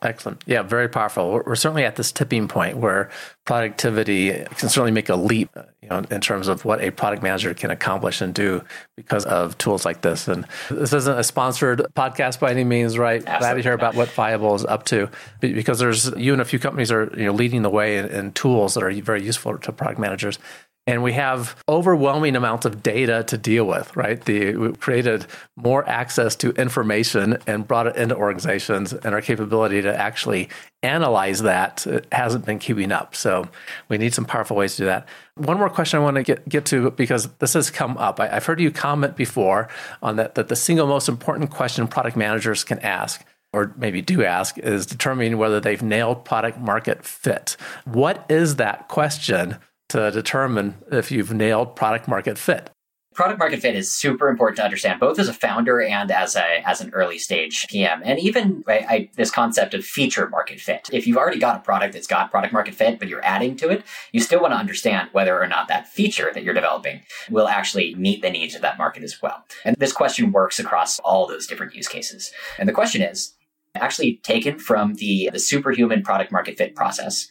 Excellent. 0.05 0.45
Yeah, 0.47 0.63
very 0.63 0.89
powerful. 0.89 1.41
We're, 1.47 1.55
certainly 1.55 1.85
at 1.85 1.97
this 1.97 2.13
tipping 2.13 2.47
point 2.47 2.77
where 2.77 3.11
productivity 3.47 4.33
can 4.33 4.69
certainly 4.69 4.91
make 4.91 5.09
a 5.09 5.17
leap, 5.17 5.49
uh, 5.57 5.63
you 5.81 5.89
know, 5.89 6.05
in 6.11 6.21
terms 6.21 6.47
of 6.47 6.67
what 6.67 6.83
a 6.83 6.91
product 6.91 7.23
manager 7.23 7.55
can 7.55 7.71
accomplish 7.71 8.21
and 8.21 8.35
do 8.35 8.63
because 8.97 9.25
of 9.25 9.57
tools 9.57 9.87
like 9.87 10.03
this. 10.03 10.29
And 10.29 10.47
this 10.71 10.93
isn't 10.93 11.19
a 11.19 11.25
sponsored 11.25 11.87
podcast 11.97 12.39
by 12.39 12.51
any 12.51 12.65
means, 12.65 12.99
right? 12.99 13.23
Absolutely 13.27 13.39
Glad 13.39 13.55
to 13.55 13.63
hear 13.63 13.73
about 13.73 13.95
what 13.95 14.11
Viable 14.11 14.55
is 14.55 14.67
up 14.67 14.85
to 14.87 15.09
because 15.41 15.79
there's 15.79 16.15
you 16.17 16.35
and 16.35 16.43
a 16.43 16.45
few 16.45 16.59
companies 16.59 16.93
are 16.93 17.11
you 17.17 17.25
know 17.25 17.33
leading 17.33 17.63
the 17.63 17.71
way 17.71 17.97
in, 17.97 18.07
in 18.07 18.33
tools 18.33 18.75
that 18.75 18.83
are 18.83 18.93
very 18.93 19.25
useful 19.25 19.57
to 19.57 19.73
product 19.73 19.99
managers 19.99 20.39
and 20.87 21.03
we 21.03 21.13
have 21.13 21.57
overwhelming 21.69 22.37
amounts 22.37 22.67
of 22.67 22.83
data 22.83 23.25
to 23.25 23.39
deal 23.39 23.65
with 23.65 23.95
right? 23.97 24.25
The, 24.25 24.57
we 24.57 24.73
created 24.75 25.27
more 25.57 25.89
access 25.89 26.37
to 26.37 26.51
information 26.53 27.39
and 27.47 27.67
brought 27.67 27.87
it 27.87 27.97
into 27.97 28.17
organizations 28.17 28.93
and 28.93 29.15
our 29.15 29.21
capability 29.21 29.83
to 29.83 29.95
actually 29.95 30.49
analyze 30.83 31.43
that 31.43 31.87
hasn't 32.13 32.45
been 32.45 32.59
keeping 32.59 32.93
up. 32.93 33.15
So 33.15 33.49
we 33.89 33.99
need 33.99 34.15
some 34.15 34.25
powerful 34.25 34.57
ways 34.57 34.77
to 34.77 34.83
do 34.83 34.87
that. 34.87 35.09
One 35.37 35.59
more 35.59 35.71
question 35.71 36.01
i 36.01 36.03
want 36.03 36.17
to 36.17 36.23
get, 36.23 36.49
get 36.49 36.65
to 36.67 36.91
because 36.91 37.29
this 37.39 37.55
has 37.55 37.71
come 37.71 37.97
up. 37.97 38.21
I, 38.21 38.29
have 38.29 38.45
heard 38.45 38.61
you 38.61 38.71
comment 38.71 39.17
before 39.17 39.69
on 40.03 40.17
that 40.17 40.35
that 40.35 40.49
the 40.49 40.57
single 40.57 40.87
most 40.87 41.09
important 41.09 41.51
question 41.51 41.89
product 41.89 42.17
managers 42.17 42.65
can 42.65 42.79
ask 42.81 43.25
or 43.53 43.73
maybe 43.77 44.03
do 44.03 44.25
ask 44.25 44.59
is 44.59 44.85
determining 44.85 45.39
whether 45.39 45.61
they've 45.61 45.83
nailed 45.83 46.25
product 46.25 46.59
market 46.59 47.05
fit. 47.05 47.57
What 47.85 48.27
is 48.29 48.57
that 48.57 48.89
question 48.89 49.59
to 49.91 50.11
determine 50.11 50.77
if 50.91 51.11
you've 51.11 51.33
nailed 51.33 51.77
product 51.77 52.09
market 52.09 52.39
fit. 52.39 52.71
Product 53.15 53.39
market 53.39 53.61
fit 53.61 53.77
is 53.77 53.93
super 53.93 54.29
important 54.29 54.57
to 54.57 54.65
understand, 54.65 54.99
both 54.99 55.21
as 55.21 55.29
a 55.29 55.33
founder 55.33 55.81
and 55.81 56.11
as 56.11 56.35
a 56.35 56.69
as 56.69 56.81
an 56.81 56.91
early 56.93 57.17
stage 57.17 57.65
PM, 57.69 58.03
and 58.05 58.19
even 58.19 58.65
I, 58.67 58.73
I, 58.73 59.11
this 59.15 59.31
concept 59.31 59.73
of 59.73 59.85
feature 59.85 60.29
market 60.29 60.59
fit. 60.59 60.91
If 60.93 61.07
you've 61.07 61.17
already 61.17 61.39
got 61.39 61.57
a 61.57 61.61
product 61.61 61.93
that's 61.93 62.09
got 62.09 62.33
product 62.33 62.53
market 62.53 62.75
fit, 62.75 62.99
but 62.99 63.07
you're 63.07 63.25
adding 63.25 63.55
to 63.59 63.69
it, 63.69 63.85
you 64.11 64.19
still 64.19 64.41
want 64.41 64.53
to 64.53 64.59
understand 64.59 65.11
whether 65.13 65.41
or 65.41 65.47
not 65.47 65.69
that 65.69 65.87
feature 65.87 66.33
that 66.35 66.43
you're 66.43 66.55
developing 66.55 67.03
will 67.31 67.47
actually 67.47 67.95
meet 67.95 68.21
the 68.21 68.31
needs 68.31 68.57
of 68.57 68.63
that 68.63 68.79
market 68.79 69.05
as 69.05 69.23
well. 69.23 69.45
And 69.65 69.77
this 69.77 69.93
question 69.93 70.33
works 70.33 70.59
across 70.59 70.99
all 70.99 71.29
those 71.29 71.47
different 71.47 71.73
use 71.73 71.87
cases. 71.87 72.33
And 72.59 72.69
the 72.69 72.73
question 72.73 73.01
is, 73.01 73.35
actually 73.75 74.17
taken 74.23 74.59
from 74.59 74.95
the, 74.95 75.31
the 75.33 75.39
Superhuman 75.39 76.03
product 76.03 76.31
market 76.31 76.57
fit 76.57 76.75
process, 76.75 77.29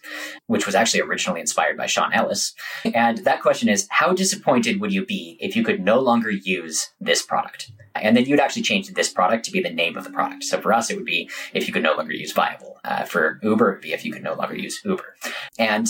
which 0.48 0.66
was 0.66 0.76
actually 0.76 1.02
originally 1.02 1.40
inspired 1.40 1.78
by 1.78 1.86
Sean 1.86 2.14
Ellis. 2.14 2.54
And 2.94 3.20
that 3.20 3.42
question 3.42 3.70
is, 3.70 3.88
how 3.90 4.14
disappointed 4.14 4.82
would 4.82 4.94
you 4.94 5.06
be 5.06 5.38
if 5.40 5.56
you 5.56 5.64
could 5.64 5.80
no 5.80 6.00
longer 6.00 6.30
use 6.30 6.90
this 7.00 7.22
product? 7.22 7.72
And 7.96 8.18
then 8.18 8.26
you'd 8.26 8.40
actually 8.40 8.64
change 8.64 8.90
this 8.90 9.12
product 9.12 9.46
to 9.46 9.52
be 9.52 9.62
the 9.62 9.70
name 9.70 9.98
of 9.98 10.04
the 10.04 10.10
product. 10.10 10.44
So 10.44 10.60
for 10.60 10.74
us, 10.74 10.90
it 10.90 10.96
would 10.96 11.06
be 11.06 11.30
if 11.54 11.68
you 11.68 11.74
could 11.74 11.84
no 11.84 11.96
longer 11.96 12.14
use 12.14 12.34
Viable. 12.34 12.78
Uh, 12.84 13.04
for 13.04 13.40
Uber, 13.42 13.70
it 13.70 13.74
would 13.76 13.82
be 13.82 13.94
if 13.94 14.04
you 14.04 14.12
could 14.12 14.24
no 14.24 14.34
longer 14.34 14.56
use 14.56 14.82
Uber. 14.84 15.16
And 15.58 15.88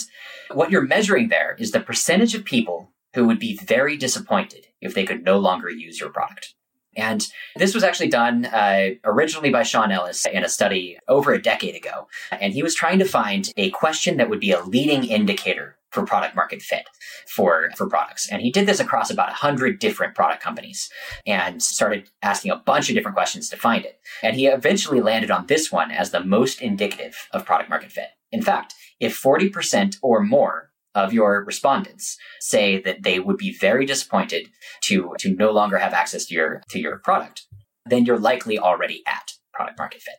what 0.51 0.69
you're 0.69 0.81
measuring 0.85 1.29
there 1.29 1.55
is 1.57 1.71
the 1.71 1.79
percentage 1.79 2.35
of 2.35 2.45
people 2.45 2.91
who 3.15 3.25
would 3.25 3.39
be 3.39 3.57
very 3.57 3.95
disappointed 3.97 4.67
if 4.81 4.93
they 4.93 5.05
could 5.05 5.23
no 5.23 5.37
longer 5.37 5.69
use 5.69 5.99
your 5.99 6.09
product. 6.09 6.53
And 6.95 7.27
this 7.55 7.73
was 7.73 7.83
actually 7.83 8.09
done 8.09 8.45
uh, 8.45 8.91
originally 9.03 9.49
by 9.49 9.63
Sean 9.63 9.91
Ellis 9.91 10.25
in 10.25 10.43
a 10.43 10.49
study 10.49 10.97
over 11.07 11.33
a 11.33 11.41
decade 11.41 11.75
ago. 11.75 12.07
And 12.31 12.53
he 12.53 12.63
was 12.63 12.75
trying 12.75 12.99
to 12.99 13.05
find 13.05 13.51
a 13.57 13.69
question 13.71 14.17
that 14.17 14.29
would 14.29 14.39
be 14.39 14.51
a 14.51 14.63
leading 14.63 15.03
indicator 15.05 15.77
for 15.93 16.03
product 16.03 16.35
market 16.35 16.61
fit 16.61 16.87
for, 17.27 17.69
for 17.77 17.87
products. 17.87 18.27
And 18.29 18.41
he 18.41 18.51
did 18.51 18.65
this 18.65 18.79
across 18.79 19.11
about 19.11 19.27
100 19.27 19.79
different 19.79 20.15
product 20.15 20.41
companies 20.41 20.89
and 21.25 21.61
started 21.61 22.09
asking 22.23 22.51
a 22.51 22.57
bunch 22.57 22.89
of 22.89 22.95
different 22.95 23.15
questions 23.15 23.47
to 23.49 23.57
find 23.57 23.85
it. 23.85 23.99
And 24.23 24.35
he 24.35 24.47
eventually 24.47 25.01
landed 25.01 25.29
on 25.29 25.45
this 25.45 25.71
one 25.71 25.91
as 25.91 26.09
the 26.09 26.23
most 26.23 26.61
indicative 26.61 27.29
of 27.31 27.45
product 27.45 27.69
market 27.69 27.91
fit. 27.91 28.09
In 28.31 28.41
fact, 28.41 28.73
if 28.99 29.21
40% 29.21 29.97
or 30.01 30.23
more 30.23 30.71
of 30.95 31.13
your 31.13 31.43
respondents 31.43 32.17
say 32.39 32.81
that 32.81 33.03
they 33.03 33.19
would 33.19 33.37
be 33.37 33.57
very 33.57 33.85
disappointed 33.85 34.49
to 34.81 35.13
to 35.19 35.33
no 35.35 35.51
longer 35.51 35.77
have 35.77 35.93
access 35.93 36.25
to 36.25 36.33
your 36.33 36.61
to 36.69 36.79
your 36.79 36.99
product, 36.99 37.47
then 37.85 38.05
you're 38.05 38.19
likely 38.19 38.59
already 38.59 39.03
at 39.07 39.33
product 39.53 39.77
market 39.77 40.01
fit. 40.01 40.15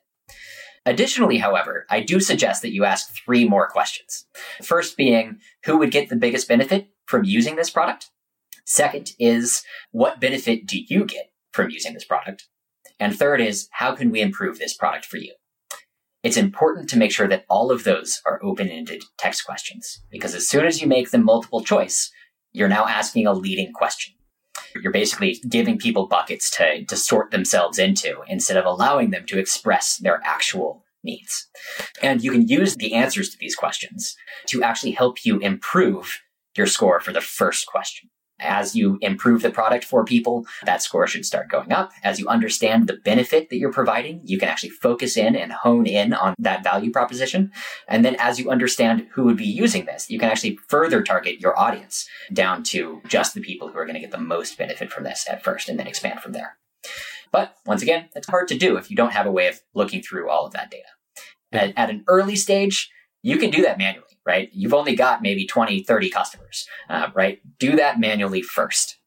Additionally, 0.87 1.38
however, 1.38 1.87
I 1.88 2.00
do 2.00 2.20
suggest 2.20 2.60
that 2.62 2.74
you 2.74 2.84
ask 2.84 3.14
three 3.24 3.48
more 3.48 3.68
questions. 3.68 4.26
First 4.62 4.96
being 4.96 5.38
who 5.64 5.78
would 5.78 5.90
get 5.90 6.10
the 6.10 6.16
biggest 6.16 6.46
benefit 6.46 6.88
from 7.06 7.24
using 7.24 7.56
this 7.56 7.70
product? 7.70 8.10
Second 8.66 9.12
is 9.18 9.62
what 9.92 10.20
benefit 10.20 10.66
do 10.66 10.78
you 10.88 11.04
get 11.04 11.30
from 11.52 11.70
using 11.70 11.94
this 11.94 12.04
product? 12.04 12.48
And 13.00 13.16
third 13.16 13.40
is 13.40 13.68
how 13.72 13.94
can 13.94 14.10
we 14.10 14.20
improve 14.20 14.58
this 14.58 14.76
product 14.76 15.06
for 15.06 15.16
you? 15.16 15.32
It's 16.24 16.38
important 16.38 16.88
to 16.88 16.98
make 16.98 17.12
sure 17.12 17.28
that 17.28 17.44
all 17.50 17.70
of 17.70 17.84
those 17.84 18.22
are 18.24 18.42
open-ended 18.42 19.04
text 19.18 19.44
questions 19.44 20.00
because 20.10 20.34
as 20.34 20.48
soon 20.48 20.64
as 20.64 20.80
you 20.80 20.88
make 20.88 21.10
them 21.10 21.22
multiple 21.22 21.62
choice, 21.62 22.10
you're 22.52 22.66
now 22.66 22.87
asking 22.87 23.26
a 23.26 23.34
leading 23.34 23.72
question. 23.72 24.14
You're 24.82 24.90
basically 24.90 25.38
giving 25.48 25.78
people 25.78 26.06
buckets 26.06 26.50
to, 26.56 26.84
to 26.87 26.96
sort 26.96 27.30
themselves 27.30 27.78
into 27.78 28.22
instead 28.26 28.56
of 28.56 28.64
allowing 28.64 29.10
them 29.10 29.26
to 29.26 29.38
express 29.38 29.98
their 29.98 30.20
actual 30.24 30.82
needs. 31.02 31.46
And 32.02 32.24
you 32.24 32.32
can 32.32 32.48
use 32.48 32.74
the 32.74 32.94
answers 32.94 33.28
to 33.30 33.37
these 33.38 33.54
questions 33.54 34.16
to 34.46 34.62
actually 34.62 34.92
help 34.92 35.24
you 35.26 35.38
improve 35.40 36.20
your 36.56 36.66
score 36.66 37.00
for 37.00 37.12
the 37.12 37.20
first 37.20 37.66
question. 37.66 38.08
As 38.40 38.75
you 38.75 38.99
improve 39.01 39.42
the 39.42 39.51
product 39.51 39.85
for 39.85 40.05
people, 40.05 40.44
that 40.64 40.83
score 40.83 41.07
should 41.07 41.25
start 41.25 41.49
going 41.49 41.73
up. 41.73 41.92
As 42.03 42.18
you 42.18 42.29
understand 42.29 42.87
the 42.87 42.97
benefit 42.97 43.49
that 43.49 43.59
you're 43.59 43.73
providing, 43.73 44.20
you 44.25 44.38
can 44.38 44.49
actually 44.49 44.70
focus 44.70 45.16
in 45.16 45.37
and 45.37 45.53
hone 45.53 45.87
in 45.87 46.12
on 46.12 46.35
that 46.38 46.64
value 46.64 46.90
proposition. 46.90 47.53
And 47.87 48.05
then 48.05 48.16
as 48.18 48.40
you 48.40 48.51
understand 48.51 49.07
who 49.12 49.25
would 49.25 49.37
be 49.37 49.47
using 49.47 49.85
this, 49.85 50.11
you 50.11 50.18
can 50.18 50.31
actually 50.31 50.59
further 50.68 51.03
target 51.03 51.40
your 51.40 51.59
audience 51.59 52.09
down 52.33 52.64
to 52.64 53.01
just 53.07 53.35
the 53.35 53.40
people 53.40 53.68
who 53.68 53.79
are 53.79 53.87
going 53.87 53.94
to 53.94 54.01
get 54.01 54.11
the 54.11 54.18
most 54.18 54.59
benefit 54.59 54.90
from 54.90 55.05
this 55.05 55.27
at 55.31 55.44
first 55.44 55.68
and 55.68 55.79
then 55.79 55.87
expand 55.87 56.20
from 56.20 56.33
there. 56.33 56.57
But 57.31 57.57
once 57.66 57.83
again, 57.83 58.09
it's 58.14 58.29
hard 58.29 58.49
to 58.49 58.59
do 58.59 58.77
if 58.77 58.90
you 58.90 58.97
don't 58.97 59.12
have 59.12 59.27
a 59.27 59.33
way 59.33 59.47
of 59.47 59.61
looking 59.75 60.03
through 60.03 60.29
all 60.29 60.47
of 60.47 60.53
that 60.53 60.70
data. 60.70 60.88
At, 61.53 61.73
at 61.77 61.90
an 61.90 62.05
early 62.09 62.37
stage, 62.37 62.90
you 63.23 63.38
can 63.38 63.51
do 63.51 63.62
that 63.62 63.79
manually 63.79 64.13
right? 64.26 64.48
You've 64.52 64.74
only 64.74 64.96
got 64.96 65.22
maybe 65.22 65.46
20, 65.46 65.82
30 65.82 66.10
customers, 66.10 66.66
uh, 66.88 67.08
right? 67.14 67.40
Do 67.58 67.76
that 67.76 68.00
manually 68.00 68.42
first. 68.42 68.98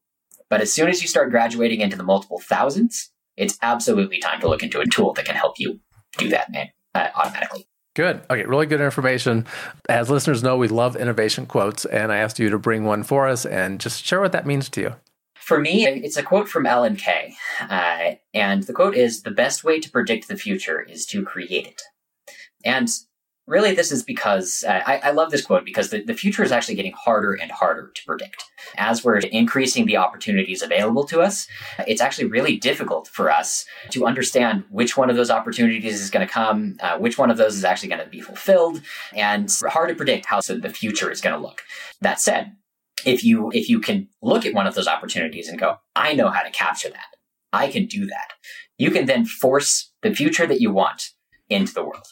But 0.50 0.62
as 0.62 0.72
soon 0.72 0.88
as 0.88 1.02
you 1.02 1.08
start 1.08 1.32
graduating 1.32 1.82
into 1.82 1.98
the 1.98 2.04
multiple 2.04 2.40
thousands, 2.40 3.12
it's 3.36 3.58
absolutely 3.62 4.20
time 4.20 4.40
to 4.42 4.48
look 4.48 4.64
into 4.64 4.80
a 4.80 4.86
tool 4.86 5.14
that 5.14 5.26
can 5.26 5.36
help 5.36 5.60
you 5.60 5.80
do 6.18 6.30
that 6.30 6.52
man, 6.52 6.70
uh, 6.96 7.10
automatically. 7.16 7.68
Good. 7.96 8.22
Okay, 8.30 8.46
really 8.46 8.68
good 8.68 8.80
information. 8.80 9.48
As 9.90 10.10
listeners 10.10 10.44
know, 10.44 10.56
we 10.56 10.68
love 10.68 10.96
innovation 10.96 11.48
quotes, 11.48 11.84
and 11.86 12.12
I 12.12 12.18
asked 12.18 12.38
you 12.38 12.50
to 12.52 12.60
bring 12.60 12.84
one 12.84 13.02
for 13.02 13.28
us 13.28 13.46
and 13.46 13.80
just 13.80 14.06
share 14.06 14.22
what 14.22 14.34
that 14.34 14.46
means 14.46 14.70
to 14.70 14.82
you. 14.82 14.96
For 15.36 15.60
me, 15.60 15.88
it's 15.88 16.18
a 16.18 16.24
quote 16.24 16.48
from 16.48 16.66
Alan 16.66 16.96
Kay. 16.96 17.34
Uh, 17.62 18.16
and 18.34 18.64
the 18.64 18.74
quote 18.74 18.96
is 18.96 19.24
The 19.24 19.32
best 19.32 19.64
way 19.64 19.80
to 19.80 19.90
predict 19.90 20.28
the 20.28 20.38
future 20.38 20.82
is 20.82 21.06
to 21.08 21.24
create 21.24 21.66
it. 21.66 21.82
And 22.64 22.90
Really, 23.48 23.74
this 23.74 23.94
is 23.94 24.04
because 24.04 24.66
uh, 24.68 24.82
I, 24.86 24.98
I, 25.06 25.12
love 25.12 25.32
this 25.32 25.46
quote 25.46 25.64
because 25.64 25.90
the, 25.90 26.04
the 26.04 26.14
future 26.14 26.44
is 26.44 26.52
actually 26.52 26.76
getting 26.76 26.92
harder 26.92 27.32
and 27.34 27.50
harder 27.50 27.94
to 27.96 28.06
predict. 28.06 28.44
As 28.76 29.06
we're 29.06 29.20
increasing 29.20 29.86
the 29.86 29.96
opportunities 29.96 30.62
available 30.62 31.06
to 31.06 31.22
us, 31.22 31.48
it's 31.88 32.02
actually 32.02 32.28
really 32.28 32.58
difficult 32.58 33.08
for 33.08 33.32
us 33.32 33.66
to 33.92 34.06
understand 34.06 34.66
which 34.70 34.98
one 34.98 35.10
of 35.10 35.16
those 35.16 35.32
opportunities 35.32 36.02
is 36.02 36.10
going 36.10 36.28
to 36.28 36.32
come, 36.32 36.76
uh, 36.82 36.98
which 36.98 37.18
one 37.18 37.32
of 37.32 37.38
those 37.38 37.56
is 37.56 37.64
actually 37.64 37.88
going 37.88 38.04
to 38.04 38.10
be 38.10 38.20
fulfilled, 38.20 38.82
and 39.14 39.50
hard 39.70 39.88
to 39.88 39.96
predict 39.96 40.26
how 40.26 40.42
the 40.42 40.70
future 40.70 41.10
is 41.10 41.22
going 41.22 41.34
to 41.34 41.42
look. 41.42 41.62
That 42.02 42.20
said, 42.20 42.54
if 43.06 43.24
you 43.24 43.50
if 43.54 43.70
you 43.70 43.80
can 43.80 44.10
look 44.22 44.46
at 44.46 44.54
one 44.54 44.68
of 44.68 44.76
those 44.76 44.90
opportunities 44.90 45.48
and 45.48 45.58
go, 45.58 45.78
I 45.96 46.14
know 46.14 46.30
how 46.30 46.44
to 46.44 46.52
capture 46.52 46.90
that. 46.90 47.16
I 47.54 47.70
can 47.70 47.86
do 47.86 48.08
that. 48.08 48.34
You 48.78 48.92
can 48.92 49.06
then 49.06 49.26
force 49.26 49.90
the 50.02 50.14
future 50.14 50.46
that 50.46 50.60
you 50.60 50.74
want 50.74 51.12
into 51.50 51.74
the 51.74 51.84
world. 51.84 52.08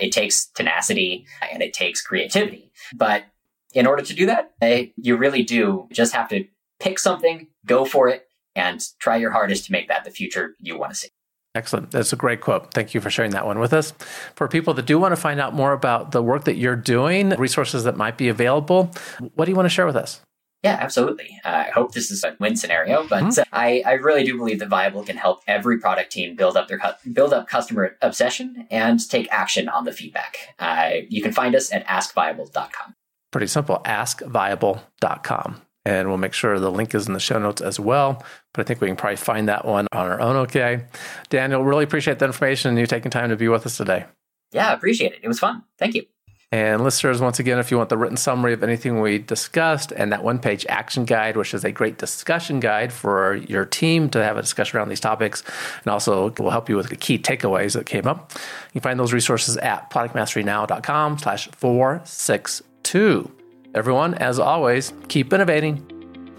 It 0.00 0.12
takes 0.12 0.46
tenacity 0.46 1.26
and 1.52 1.62
it 1.62 1.72
takes 1.72 2.02
creativity. 2.02 2.70
But 2.94 3.24
in 3.72 3.86
order 3.86 4.02
to 4.02 4.14
do 4.14 4.26
that, 4.26 4.52
eh, 4.60 4.86
you 4.96 5.16
really 5.16 5.42
do 5.42 5.88
just 5.92 6.14
have 6.14 6.28
to 6.28 6.44
pick 6.78 6.98
something, 6.98 7.48
go 7.66 7.84
for 7.84 8.08
it, 8.08 8.26
and 8.54 8.82
try 8.98 9.16
your 9.16 9.30
hardest 9.30 9.66
to 9.66 9.72
make 9.72 9.88
that 9.88 10.04
the 10.04 10.10
future 10.10 10.54
you 10.58 10.78
want 10.78 10.92
to 10.92 10.98
see. 10.98 11.08
Excellent. 11.54 11.90
That's 11.90 12.12
a 12.12 12.16
great 12.16 12.40
quote. 12.40 12.72
Thank 12.72 12.94
you 12.94 13.00
for 13.00 13.10
sharing 13.10 13.32
that 13.32 13.44
one 13.44 13.58
with 13.58 13.72
us. 13.72 13.92
For 14.36 14.46
people 14.46 14.72
that 14.74 14.86
do 14.86 14.98
want 15.00 15.12
to 15.12 15.20
find 15.20 15.40
out 15.40 15.52
more 15.52 15.72
about 15.72 16.12
the 16.12 16.22
work 16.22 16.44
that 16.44 16.56
you're 16.56 16.76
doing, 16.76 17.30
resources 17.30 17.84
that 17.84 17.96
might 17.96 18.16
be 18.16 18.28
available, 18.28 18.92
what 19.34 19.46
do 19.46 19.50
you 19.50 19.56
want 19.56 19.66
to 19.66 19.70
share 19.70 19.86
with 19.86 19.96
us? 19.96 20.20
Yeah, 20.62 20.76
absolutely. 20.78 21.40
Uh, 21.42 21.64
I 21.68 21.70
hope 21.70 21.92
this 21.92 22.10
is 22.10 22.22
a 22.22 22.36
win 22.38 22.54
scenario, 22.54 23.06
but 23.08 23.24
mm-hmm. 23.24 23.42
I, 23.50 23.82
I 23.86 23.92
really 23.92 24.24
do 24.24 24.36
believe 24.36 24.58
that 24.58 24.68
Viable 24.68 25.02
can 25.02 25.16
help 25.16 25.40
every 25.46 25.78
product 25.78 26.12
team 26.12 26.36
build 26.36 26.56
up 26.56 26.68
their 26.68 26.80
build 27.12 27.32
up 27.32 27.48
customer 27.48 27.96
obsession 28.02 28.66
and 28.70 29.08
take 29.08 29.26
action 29.30 29.68
on 29.70 29.84
the 29.84 29.92
feedback. 29.92 30.36
Uh, 30.58 30.90
you 31.08 31.22
can 31.22 31.32
find 31.32 31.54
us 31.54 31.72
at 31.72 31.86
askviable.com. 31.86 32.94
Pretty 33.30 33.46
simple. 33.46 33.80
Askviable.com. 33.86 35.62
And 35.86 36.08
we'll 36.08 36.18
make 36.18 36.34
sure 36.34 36.58
the 36.58 36.70
link 36.70 36.94
is 36.94 37.06
in 37.06 37.14
the 37.14 37.20
show 37.20 37.38
notes 37.38 37.62
as 37.62 37.80
well. 37.80 38.22
But 38.52 38.62
I 38.62 38.64
think 38.64 38.82
we 38.82 38.88
can 38.88 38.96
probably 38.96 39.16
find 39.16 39.48
that 39.48 39.64
one 39.64 39.86
on 39.92 40.06
our 40.06 40.20
own. 40.20 40.36
Okay. 40.36 40.84
Daniel, 41.30 41.64
really 41.64 41.84
appreciate 41.84 42.18
the 42.18 42.26
information 42.26 42.68
and 42.70 42.78
you 42.78 42.86
taking 42.86 43.10
time 43.10 43.30
to 43.30 43.36
be 43.36 43.48
with 43.48 43.64
us 43.64 43.78
today. 43.78 44.04
Yeah, 44.52 44.74
appreciate 44.74 45.12
it. 45.12 45.20
It 45.22 45.28
was 45.28 45.38
fun. 45.38 45.62
Thank 45.78 45.94
you. 45.94 46.04
And 46.52 46.82
listeners, 46.82 47.20
once 47.20 47.38
again, 47.38 47.60
if 47.60 47.70
you 47.70 47.76
want 47.76 47.90
the 47.90 47.96
written 47.96 48.16
summary 48.16 48.52
of 48.52 48.64
anything 48.64 49.00
we 49.00 49.18
discussed 49.18 49.92
and 49.92 50.10
that 50.10 50.24
one 50.24 50.40
page 50.40 50.66
action 50.68 51.04
guide, 51.04 51.36
which 51.36 51.54
is 51.54 51.64
a 51.64 51.70
great 51.70 51.96
discussion 51.96 52.58
guide 52.58 52.92
for 52.92 53.36
your 53.36 53.64
team 53.64 54.10
to 54.10 54.24
have 54.24 54.36
a 54.36 54.42
discussion 54.42 54.76
around 54.76 54.88
these 54.88 54.98
topics, 54.98 55.44
and 55.84 55.92
also 55.92 56.30
will 56.40 56.50
help 56.50 56.68
you 56.68 56.76
with 56.76 56.88
the 56.88 56.96
key 56.96 57.18
takeaways 57.18 57.74
that 57.74 57.86
came 57.86 58.08
up, 58.08 58.32
you 58.72 58.80
can 58.80 58.80
find 58.80 58.98
those 58.98 59.12
resources 59.12 59.56
at 59.58 59.90
productmasterynow.com 59.90 61.18
slash 61.18 61.46
462. 61.52 63.30
Everyone, 63.72 64.14
as 64.14 64.40
always, 64.40 64.92
keep 65.06 65.32
innovating. 65.32 65.86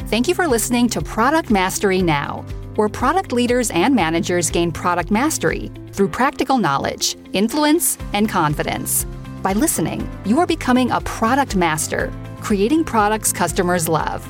Thank 0.08 0.28
you 0.28 0.36
for 0.36 0.46
listening 0.46 0.90
to 0.90 1.02
Product 1.02 1.50
Mastery 1.50 2.02
Now, 2.02 2.44
where 2.76 2.90
product 2.90 3.32
leaders 3.32 3.72
and 3.72 3.96
managers 3.96 4.50
gain 4.50 4.74
product 4.74 5.10
mastery 5.10 5.72
through 5.94 6.10
practical 6.10 6.58
knowledge, 6.58 7.16
influence, 7.32 7.98
and 8.12 8.28
confidence. 8.28 9.06
By 9.42 9.54
listening, 9.54 10.10
you 10.26 10.40
are 10.40 10.48
becoming 10.48 10.92
a 10.92 11.02
product 11.02 11.56
master, 11.56 12.12
creating 12.42 12.84
products 12.84 13.34
customers 13.34 13.88
love. 13.88 14.24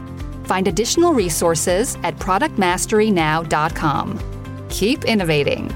Find 0.46 0.68
additional 0.68 1.14
resources 1.14 1.98
at 2.04 2.18
productmasterynow.com. 2.18 4.20
Keep 4.70 5.06
innovating. 5.06 5.72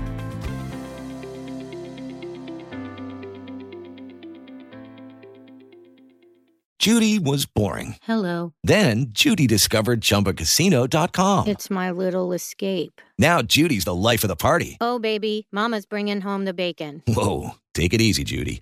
Judy 6.86 7.18
was 7.18 7.48
boring. 7.48 7.96
Hello. 8.04 8.54
Then 8.64 9.08
Judy 9.10 9.48
discovered 9.48 10.02
chumbacasino.com. 10.02 11.48
It's 11.48 11.72
my 11.72 11.90
little 11.90 12.32
escape. 12.32 13.02
Now 13.18 13.42
Judy's 13.42 13.86
the 13.86 13.96
life 13.96 14.24
of 14.24 14.28
the 14.28 14.36
party. 14.36 14.78
Oh, 14.80 15.00
baby, 15.00 15.48
Mama's 15.52 15.88
bringing 15.88 16.22
home 16.22 16.46
the 16.46 16.54
bacon. 16.54 17.02
Whoa. 17.08 17.56
Take 17.74 17.96
it 17.96 18.02
easy, 18.02 18.24
Judy. 18.24 18.62